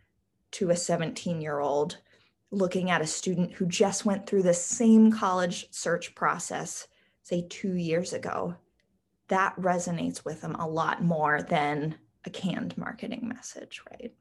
to 0.52 0.70
a 0.70 0.76
17 0.76 1.40
year 1.40 1.58
old 1.58 1.98
looking 2.50 2.90
at 2.90 3.02
a 3.02 3.06
student 3.06 3.52
who 3.52 3.66
just 3.66 4.04
went 4.04 4.26
through 4.26 4.42
the 4.42 4.54
same 4.54 5.12
college 5.12 5.66
search 5.70 6.14
process, 6.14 6.88
say 7.22 7.46
two 7.48 7.74
years 7.74 8.12
ago, 8.12 8.54
that 9.28 9.56
resonates 9.56 10.24
with 10.24 10.40
them 10.40 10.54
a 10.54 10.66
lot 10.66 11.02
more 11.02 11.42
than 11.42 11.96
a 12.24 12.30
canned 12.30 12.76
marketing 12.76 13.28
message, 13.28 13.82
right? 13.90 14.12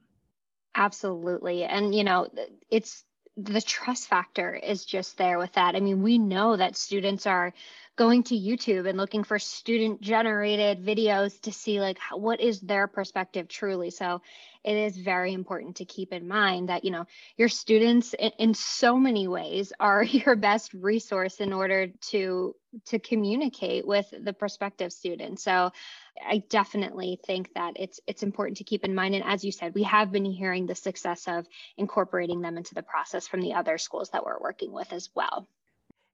Absolutely. 0.74 1.64
And, 1.64 1.94
you 1.94 2.04
know, 2.04 2.28
it's 2.70 3.04
the 3.36 3.60
trust 3.60 4.08
factor 4.08 4.54
is 4.54 4.84
just 4.84 5.16
there 5.16 5.38
with 5.38 5.52
that. 5.52 5.76
I 5.76 5.80
mean, 5.80 6.02
we 6.02 6.18
know 6.18 6.56
that 6.56 6.76
students 6.76 7.26
are 7.26 7.52
going 7.98 8.22
to 8.22 8.36
YouTube 8.36 8.88
and 8.88 8.96
looking 8.96 9.24
for 9.24 9.40
student 9.40 10.00
generated 10.00 10.84
videos 10.84 11.38
to 11.40 11.52
see 11.52 11.80
like 11.80 11.98
what 12.12 12.40
is 12.40 12.60
their 12.60 12.86
perspective 12.86 13.48
truly. 13.48 13.90
So 13.90 14.22
it 14.64 14.76
is 14.76 14.96
very 14.96 15.32
important 15.32 15.76
to 15.76 15.84
keep 15.84 16.12
in 16.12 16.28
mind 16.28 16.68
that 16.68 16.84
you 16.84 16.92
know 16.92 17.06
your 17.36 17.48
students 17.48 18.14
in, 18.14 18.30
in 18.38 18.54
so 18.54 18.96
many 18.96 19.26
ways 19.26 19.72
are 19.80 20.02
your 20.04 20.36
best 20.36 20.72
resource 20.74 21.40
in 21.40 21.52
order 21.52 21.88
to 22.12 22.54
to 22.86 22.98
communicate 23.00 23.84
with 23.84 24.06
the 24.22 24.32
prospective 24.32 24.92
student. 24.92 25.40
So 25.40 25.72
I 26.24 26.44
definitely 26.48 27.18
think 27.26 27.52
that 27.54 27.72
it's 27.76 27.98
it's 28.06 28.22
important 28.22 28.58
to 28.58 28.64
keep 28.64 28.84
in 28.84 28.94
mind. 28.94 29.16
And 29.16 29.24
as 29.24 29.44
you 29.44 29.50
said, 29.50 29.74
we 29.74 29.82
have 29.82 30.12
been 30.12 30.24
hearing 30.24 30.66
the 30.66 30.76
success 30.76 31.26
of 31.26 31.46
incorporating 31.76 32.42
them 32.42 32.56
into 32.56 32.74
the 32.74 32.82
process 32.82 33.26
from 33.26 33.40
the 33.40 33.54
other 33.54 33.76
schools 33.76 34.10
that 34.10 34.24
we're 34.24 34.40
working 34.40 34.72
with 34.72 34.92
as 34.92 35.10
well 35.16 35.48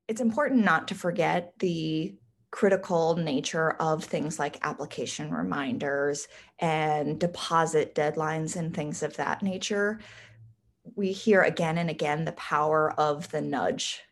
it's 0.09 0.21
important 0.21 0.65
not 0.65 0.89
to 0.89 0.95
forget 0.95 1.53
the 1.59 2.15
critical 2.51 3.17
nature 3.17 3.73
of 3.73 4.05
things 4.05 4.39
like 4.39 4.65
application 4.65 5.33
reminders 5.33 6.29
and 6.61 7.19
deposit 7.19 7.95
deadlines 7.97 8.55
and 8.55 8.73
things 8.73 9.03
of 9.03 9.17
that 9.17 9.43
nature. 9.43 9.99
We 10.95 11.11
hear 11.11 11.43
again 11.43 11.79
and 11.79 11.91
again 11.91 12.25
the 12.25 12.33
power 12.33 12.93
of 12.93 13.29
the 13.31 13.41
nudge, 13.41 14.03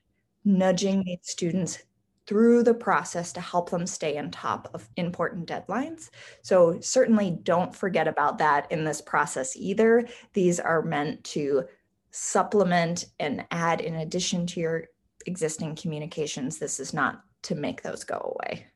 nudging 0.45 1.05
these 1.05 1.19
students 1.23 1.79
through 2.27 2.63
the 2.63 2.75
process 2.75 3.33
to 3.35 3.41
help 3.41 3.71
them 3.71 3.87
stay 3.87 4.19
on 4.19 4.31
top 4.31 4.69
of 4.75 4.89
important 4.97 5.47
deadlines. 5.47 6.11
So, 6.43 6.81
certainly 6.81 7.39
don't 7.43 7.75
forget 7.75 8.09
about 8.09 8.39
that 8.39 8.71
in 8.73 8.85
this 8.85 9.01
process 9.01 9.57
either. 9.57 10.09
These 10.33 10.59
are 10.59 10.83
meant 10.83 11.23
to 11.25 11.65
supplement 12.11 13.07
and 13.19 13.45
add 13.51 13.81
in 13.81 13.95
addition 13.97 14.47
to 14.47 14.61
your 14.61 14.85
existing 15.27 15.77
communications. 15.77 16.59
This 16.59 16.81
is 16.81 16.93
not 16.93 17.23
to 17.43 17.55
make 17.55 17.83
those 17.83 18.05
go 18.05 18.37
away. 18.37 18.67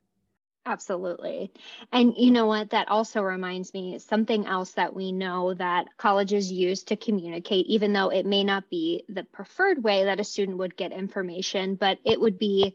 Absolutely. 0.67 1.53
And 1.93 2.15
you 2.17 2.33
know 2.33 2.47
what? 2.47 2.71
That 2.71 2.89
also 2.89 3.23
reminds 3.23 3.73
me 3.73 4.01
something 4.01 4.47
else 4.47 4.73
that 4.73 4.95
we 4.95 5.13
know 5.13 5.55
that 5.55 5.87
colleges 5.97 6.51
use 6.51 6.83
to 6.85 6.97
communicate, 6.97 7.67
even 7.67 7.93
though 7.93 8.09
it 8.09 8.27
may 8.27 8.43
not 8.43 8.69
be 8.69 9.05
the 9.09 9.23
preferred 9.23 9.85
way 9.85 10.05
that 10.05 10.19
a 10.19 10.25
student 10.25 10.59
would 10.59 10.77
get 10.77 10.91
information, 10.91 11.77
but 11.77 11.99
it 12.05 12.21
would 12.21 12.37
be 12.37 12.75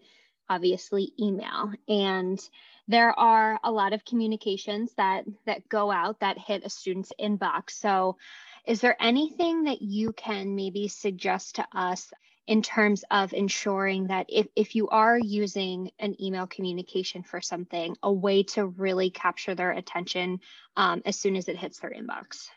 obviously 0.49 1.11
email. 1.19 1.73
And 1.89 2.39
there 2.87 3.17
are 3.19 3.59
a 3.61 3.71
lot 3.71 3.91
of 3.91 4.05
communications 4.05 4.93
that 4.95 5.25
that 5.45 5.67
go 5.67 5.91
out 5.91 6.21
that 6.21 6.37
hit 6.37 6.65
a 6.65 6.69
student's 6.69 7.11
inbox. 7.19 7.71
So 7.71 8.17
is 8.65 8.79
there 8.79 8.95
anything 9.01 9.65
that 9.65 9.81
you 9.81 10.13
can 10.13 10.55
maybe 10.55 10.87
suggest 10.87 11.55
to 11.55 11.67
us 11.73 12.11
in 12.51 12.61
terms 12.61 13.05
of 13.11 13.31
ensuring 13.31 14.07
that 14.07 14.25
if, 14.27 14.45
if 14.57 14.75
you 14.75 14.89
are 14.89 15.17
using 15.17 15.89
an 15.99 16.21
email 16.21 16.45
communication 16.45 17.23
for 17.23 17.39
something, 17.39 17.95
a 18.03 18.11
way 18.11 18.43
to 18.43 18.65
really 18.65 19.09
capture 19.09 19.55
their 19.55 19.71
attention 19.71 20.37
um, 20.75 21.01
as 21.05 21.17
soon 21.17 21.37
as 21.37 21.47
it 21.47 21.55
hits 21.55 21.79
their 21.79 21.91
inbox. 21.91 22.49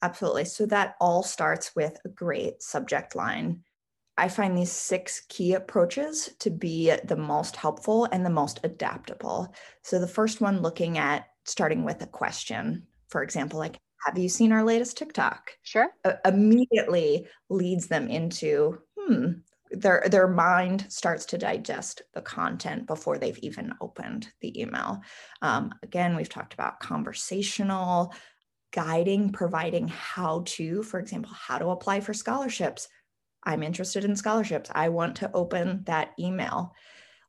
Absolutely. 0.00 0.44
So 0.44 0.64
that 0.66 0.94
all 1.00 1.24
starts 1.24 1.74
with 1.74 1.98
a 2.04 2.08
great 2.08 2.62
subject 2.62 3.16
line. 3.16 3.64
I 4.16 4.28
find 4.28 4.56
these 4.56 4.70
six 4.70 5.22
key 5.28 5.54
approaches 5.54 6.30
to 6.38 6.50
be 6.50 6.94
the 7.02 7.16
most 7.16 7.56
helpful 7.56 8.06
and 8.12 8.24
the 8.24 8.30
most 8.30 8.60
adaptable. 8.62 9.52
So 9.82 9.98
the 9.98 10.06
first 10.06 10.40
one 10.40 10.62
looking 10.62 10.98
at 10.98 11.26
starting 11.46 11.82
with 11.84 12.00
a 12.00 12.06
question, 12.06 12.86
for 13.08 13.24
example, 13.24 13.58
like, 13.58 13.76
have 14.06 14.16
you 14.16 14.30
seen 14.30 14.50
our 14.52 14.64
latest 14.64 14.96
TikTok? 14.96 15.50
Sure. 15.62 15.88
Uh, 16.06 16.14
immediately 16.24 17.26
leads 17.50 17.86
them 17.88 18.08
into, 18.08 18.78
hmm, 19.06 19.32
their 19.70 20.04
their 20.10 20.28
mind 20.28 20.86
starts 20.88 21.24
to 21.26 21.38
digest 21.38 22.02
the 22.14 22.22
content 22.22 22.86
before 22.86 23.18
they've 23.18 23.38
even 23.38 23.74
opened 23.80 24.28
the 24.40 24.60
email. 24.60 25.00
Um, 25.42 25.72
again, 25.82 26.16
we've 26.16 26.28
talked 26.28 26.54
about 26.54 26.80
conversational 26.80 28.12
guiding, 28.72 29.30
providing 29.30 29.88
how 29.88 30.42
to, 30.46 30.82
for 30.82 30.98
example, 31.00 31.32
how 31.32 31.58
to 31.58 31.68
apply 31.68 32.00
for 32.00 32.14
scholarships. 32.14 32.88
I'm 33.44 33.62
interested 33.62 34.04
in 34.04 34.16
scholarships. 34.16 34.70
I 34.74 34.88
want 34.88 35.16
to 35.16 35.30
open 35.34 35.82
that 35.86 36.12
email. 36.18 36.74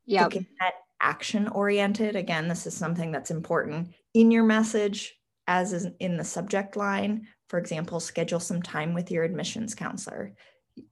Yeah. 0.06 0.26
Looking 0.26 0.48
at 0.60 0.74
action 1.02 1.48
oriented. 1.48 2.16
Again, 2.16 2.48
this 2.48 2.68
is 2.68 2.76
something 2.76 3.12
that's 3.12 3.32
important 3.32 3.94
in 4.14 4.30
your 4.30 4.44
message, 4.44 5.16
as 5.48 5.74
is 5.74 5.88
in 6.00 6.18
the 6.18 6.24
subject 6.24 6.76
line. 6.76 7.28
For 7.50 7.60
example, 7.60 8.00
schedule 8.00 8.40
some 8.40 8.62
time 8.62 8.94
with 8.94 9.12
your 9.12 9.24
admissions 9.24 9.74
counselor 9.74 10.34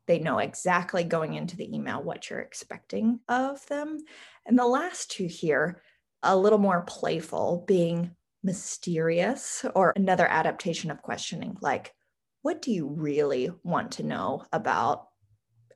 they 0.08 0.20
know 0.20 0.40
exactly 0.40 1.04
going 1.04 1.36
into 1.36 1.56
the 1.56 1.74
email 1.74 2.02
what 2.02 2.30
you're 2.30 2.40
expecting 2.40 3.20
of 3.28 3.66
them. 3.68 3.98
And 4.46 4.58
the 4.58 4.68
last 4.68 5.12
two 5.12 5.28
here, 5.28 5.82
a 6.22 6.36
little 6.36 6.60
more 6.60 6.82
playful, 6.82 7.64
being 7.68 8.16
mysterious 8.44 9.66
or 9.76 9.94
another 9.96 10.28
adaptation 10.28 10.92
of 10.92 11.02
questioning, 11.02 11.58
like, 11.62 11.94
what 12.42 12.62
do 12.62 12.72
you 12.72 12.88
really 12.88 13.52
want 13.64 13.94
to 13.94 14.04
know 14.04 14.46
about 14.52 15.08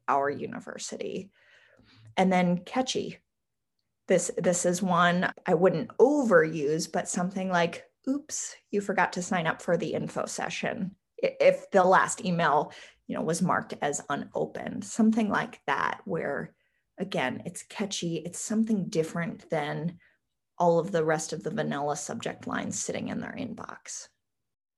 our 0.07 0.29
university? 0.29 1.31
And 2.17 2.31
then 2.31 2.59
catchy. 2.59 3.19
This 4.07 4.31
this 4.37 4.65
is 4.65 4.81
one 4.81 5.31
I 5.45 5.53
wouldn't 5.53 5.89
overuse, 5.97 6.91
but 6.91 7.07
something 7.07 7.49
like, 7.49 7.83
oops, 8.07 8.55
you 8.69 8.81
forgot 8.81 9.13
to 9.13 9.21
sign 9.21 9.47
up 9.47 9.61
for 9.61 9.77
the 9.77 9.93
info 9.93 10.25
session. 10.25 10.95
If 11.17 11.71
the 11.71 11.85
last 11.85 12.23
email 12.23 12.73
you 13.07 13.15
know 13.15 13.21
was 13.21 13.41
marked 13.41 13.73
as 13.81 14.01
unopened 14.09 14.83
something 14.83 15.29
like 15.29 15.59
that 15.67 16.01
where 16.05 16.53
again 16.97 17.41
it's 17.45 17.63
catchy 17.63 18.17
it's 18.17 18.39
something 18.39 18.85
different 18.87 19.49
than 19.49 19.97
all 20.57 20.79
of 20.79 20.91
the 20.91 21.03
rest 21.03 21.33
of 21.33 21.43
the 21.43 21.51
vanilla 21.51 21.95
subject 21.95 22.47
lines 22.47 22.81
sitting 22.81 23.09
in 23.09 23.19
their 23.19 23.35
inbox 23.37 24.07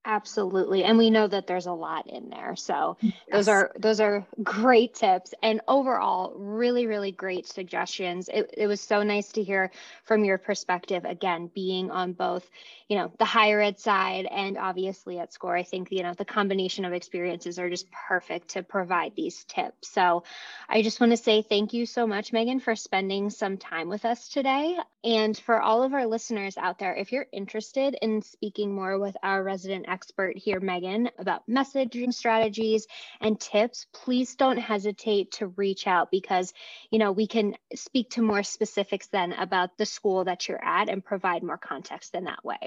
Absolutely. 0.08 0.84
And 0.84 1.00
we 1.00 1.10
know 1.10 1.26
that 1.26 1.48
there's 1.48 1.66
a 1.66 1.72
lot 1.72 2.08
in 2.08 2.30
there. 2.30 2.56
So 2.56 2.96
yes. 3.02 3.14
those 3.32 3.48
are 3.48 3.72
those 3.80 4.00
are 4.00 4.24
great 4.44 4.94
tips 4.94 5.34
and 5.42 5.62
overall 5.68 6.34
really 6.38 6.86
really 6.86 7.12
great 7.12 7.48
suggestions. 7.48 8.30
It, 8.32 8.54
it 8.56 8.68
was 8.68 8.80
so 8.80 9.02
nice 9.02 9.32
to 9.34 9.44
hear 9.44 9.72
from 10.04 10.24
your 10.24 10.38
perspective 10.38 11.06
again 11.06 11.50
being 11.56 11.90
on 11.90 12.14
both, 12.14 12.48
you 12.88 12.98
know, 12.98 13.12
the 13.18 13.26
higher 13.26 13.60
ed 13.60 13.80
side 13.80 14.28
and 14.28 14.60
obviously 14.60 15.18
at 15.18 15.34
Scoir. 15.34 15.58
I 15.58 15.64
think, 15.64 15.92
you 15.92 16.04
know, 16.04 16.14
the 16.14 16.24
combination 16.24 16.86
of 16.86 16.94
experiences 16.94 17.58
are 17.58 17.70
just 17.70 17.88
perfect 17.92 18.50
to 18.50 18.62
provide 18.62 19.14
these 19.16 19.44
tips. 19.46 19.90
So 19.90 20.24
I 20.70 20.84
just 20.84 21.00
want 21.00 21.14
to 21.14 21.18
say 21.18 21.42
thank 21.42 21.74
you 21.74 21.88
so 21.88 22.06
much 22.06 22.32
Megan 22.32 22.60
for 22.60 22.76
spending 22.76 23.32
some 23.32 23.58
time 23.58 23.90
with 23.90 24.06
us 24.06 24.30
today. 24.30 24.78
And 25.04 25.38
for 25.38 25.62
all 25.62 25.82
of 25.84 25.94
our 25.94 26.06
listeners 26.06 26.58
out 26.58 26.78
there, 26.78 26.96
if 26.96 27.12
you're 27.12 27.28
interested 27.32 27.98
in 28.02 28.22
speaking 28.22 28.74
more 28.74 29.00
with 29.00 29.16
our 29.24 29.44
resident 29.44 29.86
expert 29.96 30.38
here, 30.38 30.60
Megan, 30.60 31.10
about 31.18 31.48
messaging 31.50 32.14
strategies 32.14 32.86
and 33.22 33.40
tips, 33.40 33.88
please 33.94 34.36
don't 34.36 34.58
hesitate 34.58 35.32
to 35.32 35.48
reach 35.48 35.88
out 35.88 36.12
because, 36.12 36.54
you 36.92 37.00
know, 37.00 37.14
we 37.14 37.28
can 37.28 37.56
speak 37.76 38.10
to 38.12 38.22
more 38.22 38.44
specifics 38.44 39.08
then 39.08 39.32
about 39.32 39.78
the 39.78 39.86
school 39.86 40.26
that 40.26 40.50
you're 40.50 40.64
at 40.64 40.90
and 40.90 41.04
provide 41.04 41.44
more 41.44 41.58
context 41.58 42.14
in 42.14 42.26
that 42.26 42.44
way. 42.44 42.60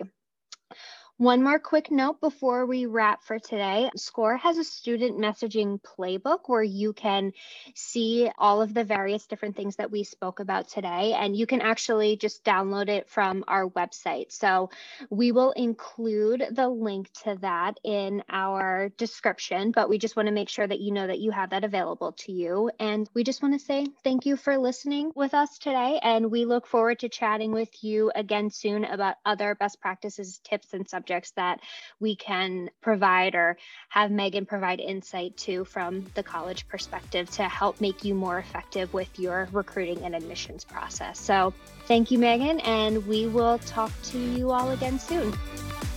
One 1.18 1.42
more 1.42 1.58
quick 1.58 1.90
note 1.90 2.20
before 2.20 2.64
we 2.64 2.86
wrap 2.86 3.24
for 3.24 3.40
today. 3.40 3.90
Scoir 3.96 4.36
has 4.36 4.56
a 4.56 4.62
student 4.62 5.18
messaging 5.18 5.80
playbook 5.82 6.42
where 6.46 6.62
you 6.62 6.92
can 6.92 7.32
see 7.74 8.30
all 8.38 8.62
of 8.62 8.72
the 8.72 8.84
various 8.84 9.26
different 9.26 9.56
things 9.56 9.74
that 9.76 9.90
we 9.90 10.04
spoke 10.04 10.38
about 10.38 10.68
today, 10.68 11.16
and 11.18 11.36
you 11.36 11.44
can 11.44 11.60
actually 11.60 12.16
just 12.16 12.44
download 12.44 12.88
it 12.88 13.08
from 13.08 13.42
our 13.48 13.68
website. 13.68 14.30
So 14.30 14.70
we 15.10 15.32
will 15.32 15.50
include 15.50 16.44
the 16.52 16.68
link 16.68 17.12
to 17.24 17.36
that 17.40 17.80
in 17.82 18.22
our 18.28 18.90
description, 18.90 19.72
but 19.72 19.88
we 19.88 19.98
just 19.98 20.14
want 20.14 20.28
to 20.28 20.32
make 20.32 20.48
sure 20.48 20.68
that 20.68 20.78
you 20.78 20.92
know 20.92 21.08
that 21.08 21.18
you 21.18 21.32
have 21.32 21.50
that 21.50 21.64
available 21.64 22.12
to 22.12 22.30
you. 22.30 22.70
And 22.78 23.10
we 23.12 23.24
just 23.24 23.42
want 23.42 23.58
to 23.58 23.66
say 23.66 23.88
thank 24.04 24.24
you 24.24 24.36
for 24.36 24.56
listening 24.56 25.10
with 25.16 25.34
us 25.34 25.58
today, 25.58 25.98
and 26.00 26.30
we 26.30 26.44
look 26.44 26.68
forward 26.68 27.00
to 27.00 27.08
chatting 27.08 27.50
with 27.50 27.82
you 27.82 28.12
again 28.14 28.50
soon 28.50 28.84
about 28.84 29.16
other 29.26 29.56
best 29.56 29.80
practices, 29.80 30.38
tips, 30.44 30.74
and 30.74 30.88
subjects 30.88 31.07
subjects 31.08 31.30
that 31.32 31.60
we 32.00 32.14
can 32.14 32.68
provide 32.82 33.34
or 33.34 33.56
have 33.88 34.10
Megan 34.10 34.44
provide 34.44 34.78
insight 34.78 35.36
to 35.38 35.64
from 35.64 36.04
the 36.14 36.22
college 36.22 36.68
perspective 36.68 37.30
to 37.30 37.44
help 37.44 37.80
make 37.80 38.04
you 38.04 38.14
more 38.14 38.38
effective 38.38 38.92
with 38.92 39.18
your 39.18 39.48
recruiting 39.52 40.04
and 40.04 40.14
admissions 40.14 40.64
process. 40.64 41.18
So 41.18 41.54
thank 41.86 42.10
you, 42.10 42.18
Megan, 42.18 42.60
and 42.60 43.06
we 43.06 43.26
will 43.26 43.58
talk 43.60 43.90
to 44.04 44.18
you 44.18 44.50
all 44.50 44.70
again 44.70 44.98
soon. 44.98 45.32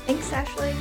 Thanks, 0.05 0.31
Ashley. 0.31 0.73